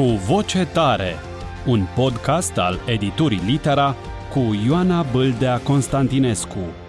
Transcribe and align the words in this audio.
Cu 0.00 0.06
voce 0.06 0.64
tare, 0.64 1.14
un 1.66 1.86
podcast 1.94 2.58
al 2.58 2.78
editurii 2.86 3.40
Litera 3.46 3.96
cu 4.32 4.40
Ioana 4.66 5.02
Bâldea 5.12 5.58
Constantinescu. 5.58 6.79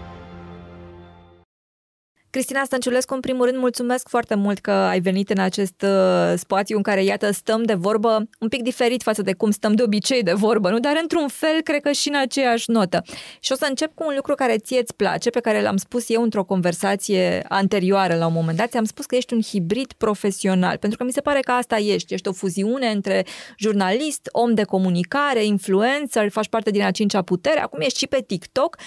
Cristina 2.32 2.64
Stănciulescu, 2.64 3.14
în 3.14 3.20
primul 3.20 3.46
rând, 3.46 3.58
mulțumesc 3.58 4.08
foarte 4.08 4.36
mult 4.36 4.60
că 4.60 4.72
ai 4.72 5.00
venit 5.00 5.30
în 5.30 5.40
acest 5.40 5.82
uh, 5.82 6.34
spațiu 6.38 6.78
în 6.78 6.84
care, 6.84 7.04
iată, 7.04 7.32
stăm 7.32 7.64
de 7.64 7.74
vorbă 7.74 8.28
un 8.40 8.48
pic 8.48 8.62
diferit 8.62 9.02
față 9.02 9.22
de 9.22 9.34
cum 9.34 9.52
stăm 9.52 9.74
de 9.74 9.84
obicei 9.84 10.24
de 10.24 10.34
vorbă, 10.34 10.70
nu? 10.70 10.80
Dar, 10.80 10.98
într-un 11.02 11.28
fel, 11.28 11.62
cred 11.64 11.82
că 11.82 11.92
și 11.92 12.08
în 12.08 12.16
aceeași 12.16 12.70
notă. 12.70 13.04
Și 13.40 13.52
o 13.52 13.56
să 13.56 13.66
încep 13.70 13.92
cu 13.94 14.04
un 14.08 14.14
lucru 14.16 14.36
care 14.36 14.58
ție 14.58 14.80
îți 14.80 14.96
place, 14.96 15.30
pe 15.30 15.40
care 15.40 15.62
l-am 15.62 15.78
spus 15.78 16.10
eu 16.10 16.22
într-o 16.22 16.44
conversație 16.44 17.46
anterioară 17.48 18.16
la 18.16 18.26
un 18.28 18.34
moment 18.34 18.58
dat. 18.58 18.70
Ți-am 18.70 18.86
spus 18.86 19.06
că 19.06 19.16
ești 19.16 19.34
un 19.34 19.42
hibrid 19.42 19.94
profesional, 19.94 20.78
pentru 20.78 20.98
că 20.98 21.04
mi 21.04 21.12
se 21.12 21.22
pare 21.22 21.40
că 21.40 21.52
asta 21.52 21.78
ești. 21.78 22.14
Ești 22.14 22.28
o 22.28 22.32
fuziune 22.32 22.88
între 22.88 23.26
jurnalist, 23.58 24.30
om 24.32 24.54
de 24.54 24.64
comunicare, 24.64 25.46
influencer, 25.46 26.30
faci 26.30 26.48
parte 26.48 26.70
din 26.72 26.84
a 26.84 26.92
cincea 26.92 27.22
putere, 27.22 27.60
acum 27.60 27.80
ești 27.80 27.98
și 27.98 28.08
pe 28.08 28.24
TikTok. 28.28 28.78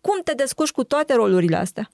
Cum 0.00 0.20
te 0.24 0.32
descurci 0.32 0.70
cu 0.70 0.84
toate 0.84 1.14
rolurile 1.14 1.56
astea? 1.56 1.88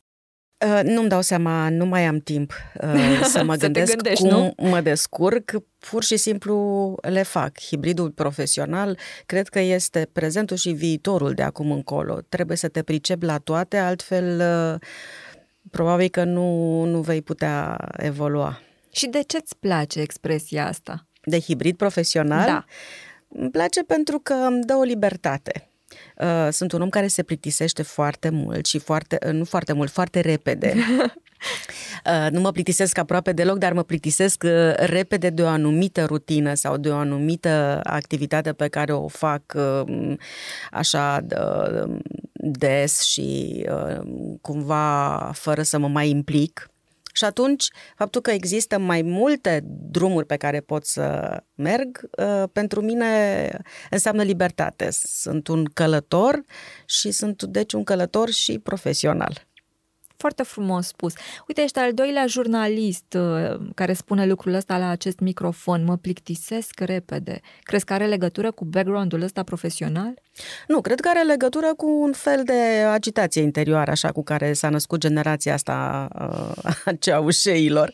Uh, 0.67 0.81
nu-mi 0.83 1.09
dau 1.09 1.21
seama, 1.21 1.69
nu 1.69 1.87
mai 1.87 2.05
am 2.05 2.19
timp 2.19 2.53
uh, 2.83 3.21
să 3.25 3.45
mă 3.45 3.53
să 3.59 3.59
gândesc 3.59 3.93
gândești, 3.93 4.29
cum 4.29 4.31
nu? 4.31 4.55
mă 4.69 4.81
descurc, 4.81 5.53
pur 5.79 6.05
și 6.05 6.17
simplu 6.17 6.95
le 7.03 7.23
fac. 7.23 7.61
Hibridul 7.61 8.11
profesional 8.11 8.99
cred 9.27 9.49
că 9.49 9.59
este 9.59 10.09
prezentul 10.13 10.57
și 10.57 10.71
viitorul 10.71 11.33
de 11.33 11.43
acum 11.43 11.71
încolo. 11.71 12.19
Trebuie 12.29 12.57
să 12.57 12.69
te 12.69 12.83
pricepi 12.83 13.25
la 13.25 13.39
toate, 13.39 13.77
altfel 13.77 14.41
uh, 14.41 14.81
probabil 15.71 16.09
că 16.09 16.25
nu, 16.25 16.83
nu 16.85 17.01
vei 17.01 17.23
putea 17.23 17.77
evolua. 17.97 18.61
Și 18.91 19.07
de 19.07 19.23
ce 19.23 19.37
îți 19.37 19.57
place 19.59 20.01
expresia 20.01 20.67
asta? 20.67 21.07
De 21.25 21.41
hibrid 21.41 21.77
profesional? 21.77 22.47
Da. 22.47 22.65
Îmi 23.29 23.51
place 23.51 23.83
pentru 23.83 24.19
că 24.19 24.33
îmi 24.33 24.63
dă 24.63 24.75
o 24.75 24.83
libertate. 24.83 25.70
Uh, 26.23 26.49
Sunt 26.51 26.73
un 26.73 26.81
om 26.83 26.89
care 26.89 27.07
se 27.07 27.23
plictisește 27.23 27.83
foarte 27.83 28.29
mult 28.29 28.67
și 28.67 28.79
foarte, 28.79 29.19
uh, 29.27 29.33
nu 29.33 29.45
foarte 29.45 29.73
mult, 29.73 29.91
foarte 29.91 30.21
repede. 30.21 30.75
Uh, 32.07 32.31
Nu 32.31 32.41
mă 32.41 32.53
plictisesc 32.53 32.99
aproape 32.99 33.33
deloc, 33.33 33.59
dar 33.59 33.73
mă 33.73 33.83
plictisesc 33.83 34.43
uh, 34.47 34.73
repede 34.77 35.31
de 35.31 35.43
o 35.43 35.47
anumită 35.47 36.05
rutină 36.05 36.55
sau 36.55 36.77
de 36.77 36.89
o 36.89 36.97
anumită 36.97 37.81
activitate 37.83 38.53
pe 38.53 38.69
care 38.69 38.93
o 38.93 39.09
fac 39.09 39.43
uh, 39.55 40.15
așa 40.71 41.27
uh, 41.37 41.97
des 42.33 43.03
și 43.03 43.61
uh, 43.71 44.01
cumva 44.41 45.31
fără 45.35 45.63
să 45.63 45.79
mă 45.79 45.89
mai 45.89 46.09
implic. 46.09 46.70
Și 47.13 47.25
atunci, 47.25 47.69
faptul 47.97 48.21
că 48.21 48.31
există 48.31 48.79
mai 48.79 49.03
multe 49.03 49.61
drumuri 49.65 50.27
pe 50.27 50.37
care 50.37 50.61
pot 50.61 50.85
să 50.85 51.37
merg, 51.55 52.01
uh, 52.19 52.45
pentru 52.53 52.81
mine 52.81 53.63
înseamnă 53.91 54.23
libertate. 54.23 54.89
Sunt 54.91 55.49
un 55.49 55.65
călător 55.65 56.45
și 56.87 57.11
sunt 57.11 57.43
deci 57.43 57.73
un 57.73 57.85
călător 57.85 58.31
și 58.31 58.59
profesional. 58.59 59.49
Foarte 60.21 60.43
frumos 60.43 60.87
spus. 60.87 61.13
Uite, 61.49 61.63
ești 61.63 61.79
al 61.79 61.93
doilea 61.93 62.27
jurnalist 62.27 63.17
uh, 63.19 63.61
care 63.75 63.93
spune 63.93 64.27
lucrul 64.27 64.55
ăsta 64.55 64.79
la 64.79 64.89
acest 64.89 65.19
microfon. 65.19 65.85
Mă 65.85 65.97
plictisesc 65.97 66.81
repede. 66.81 67.41
Crezi 67.63 67.85
că 67.85 67.93
are 67.93 68.07
legătură 68.07 68.51
cu 68.51 68.65
background-ul 68.65 69.23
ăsta 69.23 69.43
profesional? 69.43 70.15
Nu, 70.67 70.81
cred 70.81 71.01
că 71.01 71.09
are 71.09 71.23
legătură 71.23 71.75
cu 71.77 71.87
un 71.87 72.13
fel 72.13 72.43
de 72.45 72.85
agitație 72.91 73.43
interioară, 73.43 73.91
așa 73.91 74.13
cu 74.13 74.23
care 74.23 74.53
s-a 74.53 74.69
născut 74.69 75.01
generația 75.01 75.55
asta 75.55 76.09
uh, 76.15 76.73
a 76.85 76.93
ceaușeilor. 76.99 77.93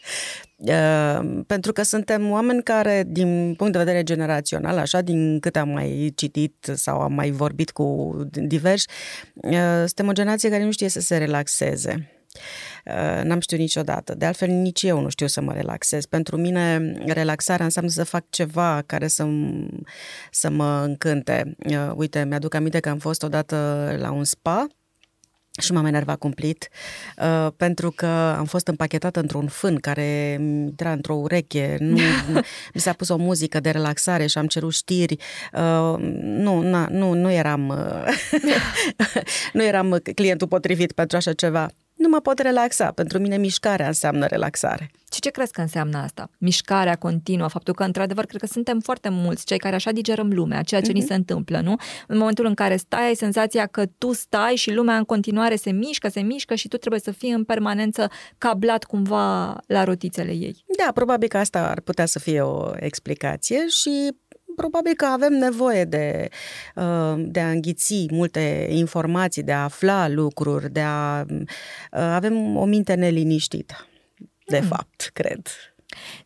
Uh, 0.57 1.41
pentru 1.47 1.73
că 1.73 1.83
suntem 1.83 2.31
oameni 2.31 2.63
care, 2.63 3.05
din 3.07 3.55
punct 3.57 3.73
de 3.73 3.79
vedere 3.79 4.03
generațional, 4.03 4.79
așa, 4.79 5.01
din 5.01 5.41
câte 5.41 5.59
am 5.59 5.69
mai 5.69 6.13
citit 6.15 6.71
sau 6.75 7.01
am 7.01 7.13
mai 7.13 7.31
vorbit 7.31 7.71
cu 7.71 8.17
diversi, 8.33 8.89
uh, 9.35 9.53
suntem 9.77 10.09
o 10.09 10.13
generație 10.13 10.51
care 10.51 10.65
nu 10.65 10.71
știe 10.71 10.89
să 10.89 11.01
se 11.01 11.17
relaxeze. 11.17 12.16
Uh, 12.85 13.23
N-am 13.25 13.41
știut 13.41 13.61
niciodată. 13.61 14.15
De 14.15 14.25
altfel, 14.25 14.49
nici 14.49 14.83
eu 14.83 15.01
nu 15.01 15.09
știu 15.09 15.27
să 15.27 15.41
mă 15.41 15.53
relaxez. 15.53 16.07
Pentru 16.07 16.37
mine, 16.37 16.93
relaxarea 17.07 17.65
înseamnă 17.65 17.91
să 17.91 18.05
fac 18.05 18.25
ceva 18.31 18.83
care 18.87 19.07
să, 19.07 19.27
să 20.31 20.51
mă 20.51 20.83
încânte. 20.85 21.57
Uh, 21.67 21.91
Uite, 21.95 22.25
mi-aduc 22.25 22.55
aminte 22.55 22.81
că 22.81 22.89
am 22.89 22.99
fost 22.99 23.23
odată 23.23 23.95
la 23.99 24.11
un 24.11 24.25
spa 24.25 24.67
și 25.61 25.73
m-am 25.73 25.85
enervat 25.85 26.19
cumplit 26.19 26.69
uh, 27.19 27.53
pentru 27.57 27.91
că 27.91 28.07
am 28.39 28.45
fost 28.45 28.69
împachetată 28.69 29.21
într-un 29.21 29.47
fân 29.47 29.77
care 29.77 30.37
mi 30.41 30.63
intra 30.63 30.93
într-o 30.93 31.15
ureche, 31.15 31.77
nu, 31.81 31.99
mi 32.75 32.81
s-a 32.81 32.93
pus 32.93 33.09
o 33.09 33.17
muzică 33.17 33.61
de 33.61 33.71
relaxare 33.71 34.27
și 34.27 34.39
am 34.39 34.47
cerut 34.47 34.73
știri. 34.73 35.17
Uh, 35.53 35.97
nu, 36.21 36.61
na, 36.61 36.89
nu, 36.91 37.13
nu 37.13 37.31
eram 37.31 37.69
uh, 37.69 38.41
nu 39.53 39.65
eram 39.65 40.01
clientul 40.15 40.49
potrivit 40.49 40.93
pentru 40.93 41.17
așa 41.17 41.33
ceva. 41.33 41.71
Nu 41.97 42.09
mă 42.09 42.21
pot 42.21 42.39
relaxa. 42.39 42.91
Pentru 42.91 43.19
mine 43.19 43.37
mișcarea 43.37 43.87
înseamnă 43.87 44.27
relaxare. 44.27 44.91
Și 45.13 45.21
ce 45.21 45.31
crezi 45.31 45.53
că 45.53 45.61
înseamnă 45.61 45.99
asta? 45.99 46.31
Mișcarea 46.39 46.97
continuă, 46.97 47.49
faptul 47.49 47.75
că, 47.75 47.83
într-adevăr, 47.83 48.27
cred 48.27 48.41
că 48.41 48.47
suntem 48.47 48.81
foarte 48.81 49.09
mulți 49.09 49.45
cei 49.45 49.59
care 49.59 49.75
așa 49.75 49.91
digerăm 49.91 50.33
lumea, 50.33 50.63
ceea 50.63 50.81
ce 50.81 50.91
mm-hmm. 50.91 50.95
ni 50.95 51.01
se 51.01 51.15
întâmplă, 51.15 51.61
nu? 51.61 51.77
În 52.07 52.19
momentul 52.19 52.45
în 52.47 52.55
care 52.55 52.77
stai, 52.77 53.07
ai 53.07 53.15
senzația 53.15 53.67
că 53.67 53.87
tu 53.99 54.13
stai 54.13 54.55
și 54.55 54.73
lumea 54.73 54.97
în 54.97 55.05
continuare 55.05 55.57
se 55.57 55.71
mișcă, 55.71 56.09
se 56.09 56.21
mișcă 56.21 56.55
și 56.55 56.69
tu 56.69 56.77
trebuie 56.77 57.01
să 57.01 57.11
fii 57.11 57.31
în 57.31 57.45
permanență 57.45 58.11
cablat 58.39 58.85
cumva 58.85 59.61
la 59.67 59.85
rotițele 59.85 60.33
ei. 60.33 60.65
Da, 60.85 60.93
probabil 60.93 61.29
că 61.29 61.39
asta 61.39 61.69
ar 61.69 61.81
putea 61.81 62.07
să 62.07 62.19
fie 62.19 62.41
o 62.41 62.71
explicație 62.77 63.67
și 63.69 64.17
probabil 64.57 64.95
că 64.95 65.05
avem 65.05 65.33
nevoie 65.33 65.85
de, 65.85 66.29
uh, 66.75 67.15
de 67.19 67.41
a 67.41 67.51
înghiți 67.51 68.07
multe 68.11 68.67
informații, 68.71 69.43
de 69.43 69.53
a 69.53 69.63
afla 69.63 70.09
lucruri, 70.09 70.73
de 70.73 70.81
a... 70.81 71.25
uh, 71.31 71.45
Avem 71.91 72.57
o 72.57 72.65
minte 72.65 72.95
neliniștită, 72.95 73.87
de 74.47 74.59
Hmm. 74.59 74.69
fapt, 74.69 75.11
cred. 75.13 75.47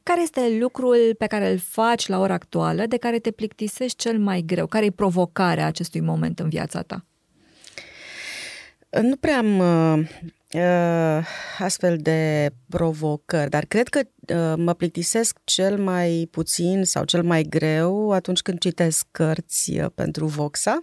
Care 0.03 0.23
este 0.23 0.57
lucrul 0.61 1.15
pe 1.19 1.27
care 1.27 1.51
îl 1.51 1.59
faci 1.59 2.07
la 2.07 2.19
ora 2.19 2.35
actuală, 2.35 2.87
de 2.87 2.97
care 2.97 3.19
te 3.19 3.31
plictisești 3.31 3.97
cel 4.03 4.19
mai 4.19 4.43
greu? 4.47 4.67
Care 4.67 4.85
e 4.85 4.91
provocarea 4.91 5.67
acestui 5.67 6.01
moment 6.01 6.39
în 6.39 6.49
viața 6.49 6.83
ta? 6.83 7.05
Nu 9.03 9.17
prea 9.17 9.39
am 9.39 9.59
uh, 9.59 9.99
uh, 9.99 10.09
astfel 11.59 11.97
de 11.97 12.51
provocări, 12.69 13.51
dar 13.51 13.65
cred 13.65 13.89
că 13.89 14.01
uh, 14.01 14.55
mă 14.57 14.75
plictisesc 14.75 15.39
cel 15.45 15.79
mai 15.79 16.29
puțin 16.31 16.85
sau 16.85 17.05
cel 17.05 17.23
mai 17.23 17.43
greu 17.43 18.11
atunci 18.11 18.41
când 18.41 18.59
citesc 18.59 19.07
cărți 19.11 19.79
uh, 19.79 19.87
pentru 19.95 20.27
Voxa 20.27 20.81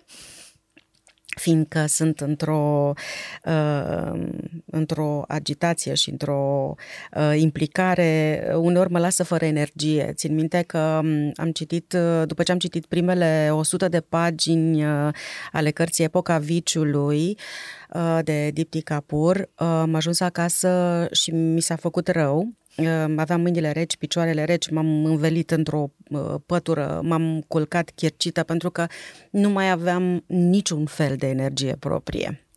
fiindcă 1.38 1.86
sunt 1.86 2.20
într-o, 2.20 2.94
uh, 3.46 4.30
într-o 4.66 5.24
agitație 5.28 5.94
și 5.94 6.10
într-o 6.10 6.74
uh, 7.14 7.34
implicare, 7.36 8.44
uneori 8.56 8.92
mă 8.92 9.00
lasă 9.00 9.24
fără 9.24 9.46
energie. 9.46 10.12
Țin 10.16 10.36
minte 10.36 10.64
că 10.68 11.00
um, 11.04 11.32
am 11.36 11.52
citit, 11.52 11.94
uh, 11.94 12.28
după 12.28 12.44
ce 12.44 12.52
am 12.52 12.58
citit 12.58 12.86
primele 12.86 13.50
100 13.52 13.88
de 13.88 14.00
pagini 14.00 14.86
uh, 14.86 15.10
ale 15.52 15.72
cărții 15.72 16.04
Epoca 16.04 16.38
Viciului 16.38 17.38
uh, 17.94 18.20
de 18.24 18.50
Dipti 18.50 18.82
Kapur, 18.82 19.38
uh, 19.38 19.68
am 19.68 19.96
ajuns 19.96 20.20
acasă 20.20 21.08
și 21.12 21.32
mi 21.32 21.62
s-a 21.62 21.76
făcut 21.76 22.08
rău. 22.08 22.54
Uh, 22.78 23.14
Aveam 23.18 23.42
mâinile 23.42 23.72
reci, 23.72 23.98
picioarele 23.98 24.44
reci, 24.44 24.70
m-am 24.70 25.06
învelit 25.06 25.52
într-o 25.52 25.92
uh, 26.10 26.36
pătură, 26.46 27.02
m-am 27.04 27.44
culcat 27.48 27.90
chircită 27.96 28.44
pentru 28.44 28.70
că 28.70 28.88
nu 29.30 29.50
mai 29.50 29.70
aveam 29.70 30.24
niciun 30.28 30.86
fel 30.86 31.16
de 31.16 31.28
energie 31.28 31.76
proprie. 31.80 32.48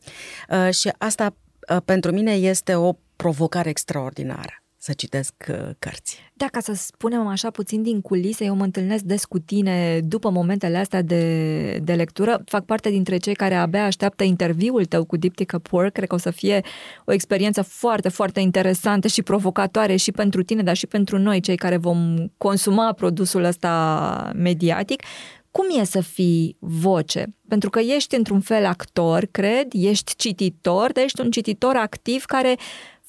Uh, 0.51 0.75
Și 0.75 0.93
asta 0.99 1.37
uh, 1.71 1.77
pentru 1.85 2.13
mine 2.13 2.33
este 2.33 2.75
o 2.75 2.93
provocare 3.17 3.69
extraordinară 3.69 4.63
să 4.83 4.93
citesc 4.93 5.35
uh, 5.49 5.71
cărți. 5.79 6.19
Da, 6.35 6.47
ca 6.47 6.61
să 6.61 6.73
spunem 6.75 7.27
așa 7.27 7.51
puțin 7.51 7.83
din 7.83 8.01
culise, 8.01 8.45
eu 8.45 8.55
mă 8.55 8.65
întâlnesc 8.65 9.03
des 9.03 9.25
cu 9.25 9.39
tine 9.39 10.01
după 10.05 10.31
momentele 10.31 10.79
astea 10.79 11.03
de, 11.03 11.79
de 11.83 11.95
lectură. 11.95 12.43
Fac 12.45 12.65
parte 12.65 12.91
dintre 12.91 13.17
cei 13.17 13.35
care 13.35 13.55
abia 13.55 13.85
așteaptă 13.85 14.25
interviul 14.25 14.85
tău 14.85 15.05
cu 15.05 15.17
Dipti 15.17 15.45
Kapoor. 15.45 15.91
Cred 15.91 16.09
că 16.09 16.15
o 16.15 16.19
să 16.19 16.31
fie 16.31 16.61
o 17.05 17.13
experiență 17.13 17.63
foarte, 17.63 18.09
foarte 18.09 18.41
interesantă 18.41 19.09
și 19.09 19.23
provocatoare 19.23 19.97
și 19.97 20.13
pentru 20.13 20.43
tine, 20.43 20.63
dar 20.63 20.77
și 20.77 20.87
pentru 20.87 21.19
noi, 21.19 21.41
cei 21.41 21.57
care 21.57 21.77
vom 21.77 22.17
consuma 22.37 22.93
produsul 22.93 23.45
ăsta 23.45 24.33
mediatic. 24.35 25.03
Cum 25.51 25.67
e 25.81 25.85
să 25.85 26.01
fii 26.01 26.57
voce? 26.59 27.35
Pentru 27.49 27.71
că 27.71 27.81
ești 27.81 28.17
într-un 28.17 28.41
fel 28.41 28.65
actor, 28.67 29.29
cred, 29.31 29.67
ești 29.73 30.17
cititor, 30.17 30.93
dar 30.93 31.05
ești 31.05 31.21
un 31.21 31.31
cititor 31.31 31.77
activ 31.77 32.25
care 32.25 32.57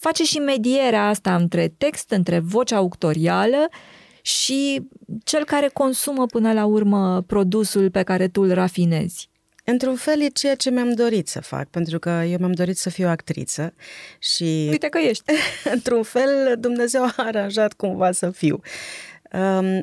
face 0.02 0.24
și 0.24 0.38
medierea 0.38 1.08
asta 1.08 1.36
între 1.36 1.74
text, 1.78 2.10
între 2.10 2.40
vocea 2.40 2.76
auctorială 2.76 3.70
și 4.22 4.88
cel 5.24 5.46
care 5.46 5.70
consumă 5.74 6.26
până 6.26 6.54
la 6.54 6.66
urmă 6.66 7.24
produsul 7.28 7.92
pe 7.92 8.04
care 8.04 8.28
tu 8.28 8.42
îl 8.42 8.54
rafinezi. 8.54 9.30
Într-un 9.64 9.96
fel 9.96 10.22
e 10.22 10.28
ceea 10.28 10.56
ce 10.56 10.70
mi-am 10.70 10.94
dorit 10.94 11.28
să 11.28 11.42
fac, 11.42 11.70
pentru 11.70 12.00
că 12.00 12.10
eu 12.10 12.38
mi-am 12.38 12.52
dorit 12.52 12.78
să 12.78 12.90
fiu 12.90 13.08
actriță 13.08 13.74
și 14.20 14.68
Uite 14.70 14.88
că 14.88 14.98
ești. 14.98 15.24
într-un 15.74 16.04
fel 16.04 16.56
Dumnezeu 16.60 17.04
a 17.04 17.14
aranjat 17.18 17.74
cumva 17.74 18.12
să 18.12 18.32
fiu. 18.32 18.62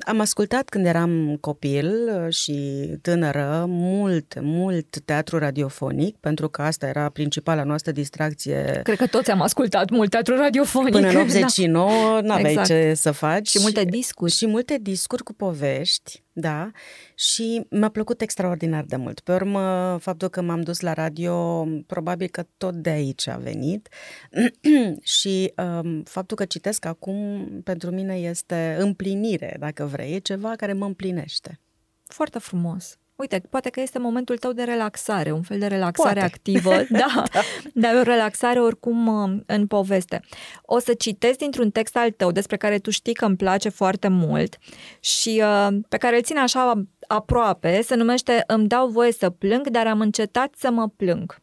Am 0.01 0.21
ascultat 0.21 0.69
când 0.69 0.87
eram 0.87 1.37
copil 1.41 1.91
și 2.31 2.89
tânără 3.03 3.65
mult, 3.69 4.41
mult 4.41 5.01
teatru 5.05 5.39
radiofonic, 5.39 6.17
pentru 6.17 6.49
că 6.49 6.63
asta 6.63 6.87
era 6.87 7.09
principala 7.09 7.63
noastră 7.63 7.93
distracție. 7.93 8.81
Cred 8.85 8.97
că 8.97 9.07
toți 9.07 9.31
am 9.31 9.41
ascultat 9.41 9.91
mult 9.91 10.11
teatru 10.11 10.37
radiofonic. 10.37 10.93
Până 10.93 11.09
în 11.09 11.17
89 11.17 11.91
da. 12.21 12.21
n-aveai 12.21 12.51
exact. 12.51 12.69
ce 12.69 12.95
să 12.95 13.11
faci. 13.11 13.49
Și 13.49 13.59
multe 13.61 13.85
discuri. 13.85 14.33
Și 14.33 14.47
multe 14.47 14.79
discuri 14.81 15.23
cu 15.23 15.33
povești, 15.33 16.23
da. 16.41 16.71
Și 17.15 17.67
mi-a 17.71 17.89
plăcut 17.89 18.21
extraordinar 18.21 18.85
de 18.85 18.97
mult. 18.97 19.21
Pe 19.21 19.33
urmă, 19.33 19.97
faptul 20.01 20.29
că 20.29 20.41
m-am 20.41 20.61
dus 20.61 20.81
la 20.81 20.93
radio, 20.93 21.67
probabil 21.87 22.29
că 22.29 22.45
tot 22.57 22.75
de 22.75 22.91
aici 22.91 23.27
a 23.27 23.37
venit. 23.37 23.89
și 25.03 25.53
um, 25.57 26.03
faptul 26.03 26.37
că 26.37 26.45
citesc 26.45 26.85
acum, 26.85 27.49
pentru 27.65 27.91
mine 27.91 28.15
este 28.15 28.77
împlinire, 28.79 29.57
dacă 29.59 29.85
vrei. 29.85 30.15
E 30.15 30.19
ceva 30.19 30.57
care 30.57 30.73
mă 30.73 30.85
împlinește. 30.85 31.61
Foarte 32.05 32.39
frumos. 32.39 32.99
Uite, 33.19 33.43
poate 33.51 33.71
că 33.71 33.81
este 33.81 33.99
momentul 33.99 34.39
tău 34.39 34.53
de 34.53 34.63
relaxare, 34.63 35.33
un 35.33 35.43
fel 35.43 35.59
de 35.59 35.67
relaxare 35.67 36.21
poate. 36.21 36.35
activă, 36.35 36.71
da, 37.03 37.23
da, 37.33 37.41
dar 37.75 37.95
o 37.95 38.03
relaxare 38.03 38.61
oricum 38.61 39.07
uh, 39.07 39.41
în 39.47 39.67
poveste. 39.67 40.21
O 40.63 40.79
să 40.79 40.95
citesc 40.95 41.39
dintr-un 41.39 41.71
text 41.71 41.97
al 41.97 42.11
tău 42.11 42.33
despre 42.33 42.57
care 42.57 42.79
tu 42.79 42.91
știi 42.91 43.15
că 43.15 43.25
îmi 43.25 43.37
place 43.37 43.69
foarte 43.69 44.09
mult 44.09 44.59
și 45.01 45.43
uh, 45.45 45.77
pe 45.89 45.97
care 45.97 46.17
îl 46.17 46.23
țin 46.23 46.39
așa 46.39 46.83
aproape, 47.07 47.83
se 47.83 47.95
numește 47.95 48.45
Îmi 48.47 48.69
dau 48.69 48.89
voie 48.89 49.13
să 49.13 49.31
plâng, 49.31 49.69
dar 49.69 49.87
am 49.87 50.01
încetat 50.01 50.55
să 50.57 50.71
mă 50.71 50.89
plâng. 50.89 51.37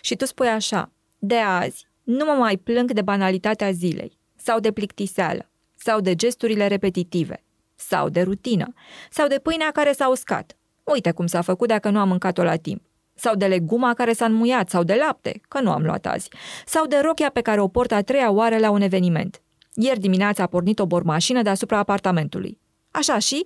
Și 0.00 0.16
tu 0.16 0.24
spui 0.24 0.48
așa, 0.48 0.92
de 1.18 1.36
azi 1.36 1.88
nu 2.02 2.24
mă 2.24 2.32
mai 2.32 2.56
plâng 2.56 2.92
de 2.92 3.02
banalitatea 3.02 3.70
zilei 3.70 4.18
sau 4.36 4.60
de 4.60 4.72
plictiseală 4.72 5.50
sau 5.76 6.00
de 6.00 6.14
gesturile 6.14 6.66
repetitive 6.66 7.44
sau 7.74 8.08
de 8.08 8.22
rutină 8.22 8.72
sau 9.10 9.26
de 9.26 9.38
pâinea 9.38 9.70
care 9.70 9.92
s-a 9.92 10.08
uscat 10.08 10.54
Uite 10.92 11.10
cum 11.10 11.26
s-a 11.26 11.40
făcut 11.40 11.68
dacă 11.68 11.90
nu 11.90 11.98
am 11.98 12.08
mâncat-o 12.08 12.42
la 12.42 12.56
timp. 12.56 12.82
Sau 13.14 13.34
de 13.34 13.46
leguma 13.46 13.94
care 13.94 14.12
s-a 14.12 14.24
înmuiat, 14.24 14.68
sau 14.68 14.82
de 14.82 14.94
lapte, 15.06 15.40
că 15.48 15.60
nu 15.60 15.70
am 15.70 15.82
luat 15.82 16.06
azi. 16.06 16.28
Sau 16.66 16.86
de 16.86 17.00
rochia 17.02 17.30
pe 17.30 17.40
care 17.40 17.60
o 17.60 17.68
port 17.68 17.92
a 17.92 18.02
treia 18.02 18.30
oară 18.30 18.58
la 18.58 18.70
un 18.70 18.80
eveniment. 18.80 19.42
Ieri 19.74 20.00
dimineața 20.00 20.42
a 20.42 20.46
pornit 20.46 20.78
o 20.78 20.86
bormașină 20.86 21.42
deasupra 21.42 21.78
apartamentului. 21.78 22.58
Așa 22.90 23.18
și? 23.18 23.44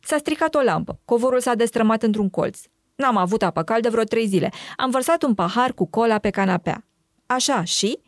S-a 0.00 0.16
stricat 0.16 0.54
o 0.54 0.60
lampă, 0.60 0.98
covorul 1.04 1.40
s-a 1.40 1.54
destrămat 1.54 2.02
într-un 2.02 2.30
colț. 2.30 2.58
N-am 2.94 3.16
avut 3.16 3.42
apă 3.42 3.62
caldă 3.62 3.90
vreo 3.90 4.04
trei 4.04 4.26
zile. 4.26 4.50
Am 4.76 4.90
vărsat 4.90 5.22
un 5.22 5.34
pahar 5.34 5.72
cu 5.72 5.86
cola 5.86 6.18
pe 6.18 6.30
canapea. 6.30 6.84
Așa 7.26 7.64
și? 7.64 7.98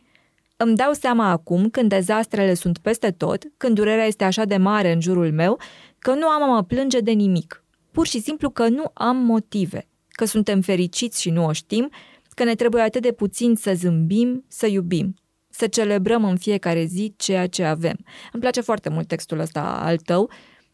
Îmi 0.56 0.76
dau 0.76 0.92
seama 0.92 1.30
acum, 1.30 1.68
când 1.68 1.88
dezastrele 1.88 2.54
sunt 2.54 2.78
peste 2.78 3.10
tot, 3.10 3.42
când 3.56 3.74
durerea 3.74 4.04
este 4.04 4.24
așa 4.24 4.44
de 4.44 4.56
mare 4.56 4.92
în 4.92 5.00
jurul 5.00 5.32
meu, 5.32 5.58
că 5.98 6.14
nu 6.14 6.26
am 6.26 6.42
a 6.42 6.46
mă 6.46 6.62
plânge 6.62 7.00
de 7.00 7.10
nimic, 7.10 7.63
pur 7.94 8.06
și 8.06 8.20
simplu 8.20 8.50
că 8.50 8.68
nu 8.68 8.90
am 8.94 9.16
motive, 9.16 9.88
că 10.08 10.24
suntem 10.24 10.60
fericiți 10.60 11.20
și 11.20 11.30
nu 11.30 11.44
o 11.44 11.52
știm, 11.52 11.90
că 12.34 12.44
ne 12.44 12.54
trebuie 12.54 12.82
atât 12.82 13.02
de 13.02 13.12
puțin 13.12 13.54
să 13.54 13.72
zâmbim, 13.74 14.44
să 14.48 14.66
iubim, 14.66 15.14
să 15.50 15.66
celebrăm 15.66 16.24
în 16.24 16.36
fiecare 16.36 16.84
zi 16.84 17.14
ceea 17.16 17.46
ce 17.46 17.64
avem. 17.64 17.96
Îmi 18.32 18.42
place 18.42 18.60
foarte 18.60 18.88
mult 18.88 19.08
textul 19.08 19.38
ăsta 19.38 19.60
al 19.62 19.96
tău. 19.96 20.30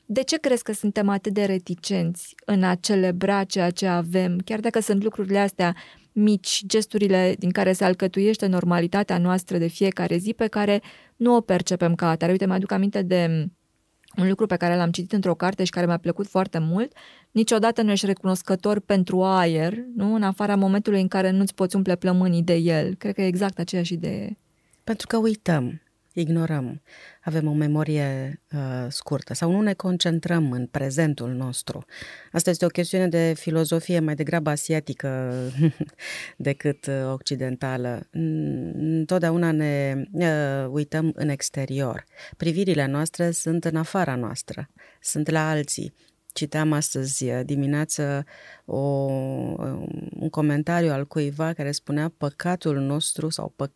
De 0.06 0.22
ce 0.22 0.38
crezi 0.38 0.62
că 0.62 0.72
suntem 0.72 1.08
atât 1.08 1.32
de 1.32 1.44
reticenți 1.44 2.34
în 2.44 2.62
a 2.62 2.74
celebra 2.74 3.44
ceea 3.44 3.70
ce 3.70 3.86
avem, 3.86 4.38
chiar 4.44 4.60
dacă 4.60 4.80
sunt 4.80 5.02
lucrurile 5.02 5.38
astea 5.38 5.76
mici, 6.12 6.62
gesturile 6.66 7.34
din 7.38 7.50
care 7.50 7.72
se 7.72 7.84
alcătuiește 7.84 8.46
normalitatea 8.46 9.18
noastră 9.18 9.58
de 9.58 9.66
fiecare 9.66 10.16
zi 10.16 10.34
pe 10.34 10.46
care 10.46 10.82
nu 11.16 11.34
o 11.34 11.40
percepem 11.40 11.94
ca 11.94 12.10
atare. 12.10 12.32
Uite, 12.32 12.46
mi-aduc 12.46 12.72
aminte 12.72 13.02
de 13.02 13.46
un 14.16 14.28
lucru 14.28 14.46
pe 14.46 14.56
care 14.56 14.76
l-am 14.76 14.90
citit 14.90 15.12
într-o 15.12 15.34
carte 15.34 15.64
și 15.64 15.70
care 15.70 15.86
mi-a 15.86 15.96
plăcut 15.96 16.26
foarte 16.26 16.58
mult, 16.58 16.92
niciodată 17.30 17.82
nu 17.82 17.90
ești 17.90 18.06
recunoscător 18.06 18.80
pentru 18.80 19.22
aer, 19.22 19.74
nu? 19.96 20.14
în 20.14 20.22
afara 20.22 20.56
momentului 20.56 21.00
în 21.00 21.08
care 21.08 21.30
nu-ți 21.30 21.54
poți 21.54 21.76
umple 21.76 21.96
plămânii 21.96 22.42
de 22.42 22.54
el. 22.54 22.94
Cred 22.94 23.14
că 23.14 23.20
e 23.20 23.26
exact 23.26 23.58
aceeași 23.58 23.92
idee. 23.92 24.38
Pentru 24.84 25.06
că 25.06 25.16
uităm 25.16 25.80
ignorăm, 26.12 26.82
avem 27.24 27.46
o 27.46 27.52
memorie 27.52 28.40
uh, 28.52 28.86
scurtă 28.88 29.34
sau 29.34 29.50
nu 29.50 29.60
ne 29.60 29.74
concentrăm 29.74 30.52
în 30.52 30.66
prezentul 30.66 31.30
nostru. 31.30 31.84
Asta 32.32 32.50
este 32.50 32.64
o 32.64 32.68
chestiune 32.68 33.08
de 33.08 33.32
filozofie 33.36 34.00
mai 34.00 34.14
degrabă 34.14 34.50
asiatică 34.50 35.32
decât 36.36 36.86
uh, 36.86 37.12
occidentală. 37.12 38.08
Întotdeauna 38.10 39.50
ne 39.52 40.04
uh, 40.12 40.68
uităm 40.70 41.12
în 41.14 41.28
exterior. 41.28 42.04
Privirile 42.36 42.86
noastre 42.86 43.30
sunt 43.30 43.64
în 43.64 43.76
afara 43.76 44.14
noastră, 44.14 44.68
sunt 45.00 45.28
la 45.30 45.50
alții. 45.50 45.94
Citeam 46.32 46.72
astăzi 46.72 47.24
uh, 47.24 47.40
dimineață 47.44 48.24
o, 48.64 48.78
un 50.20 50.28
comentariu 50.30 50.90
al 50.90 51.06
cuiva 51.06 51.52
care 51.52 51.70
spunea 51.70 52.12
păcatul 52.16 52.78
nostru 52.78 53.28
sau 53.28 53.52
pă, 53.56 53.70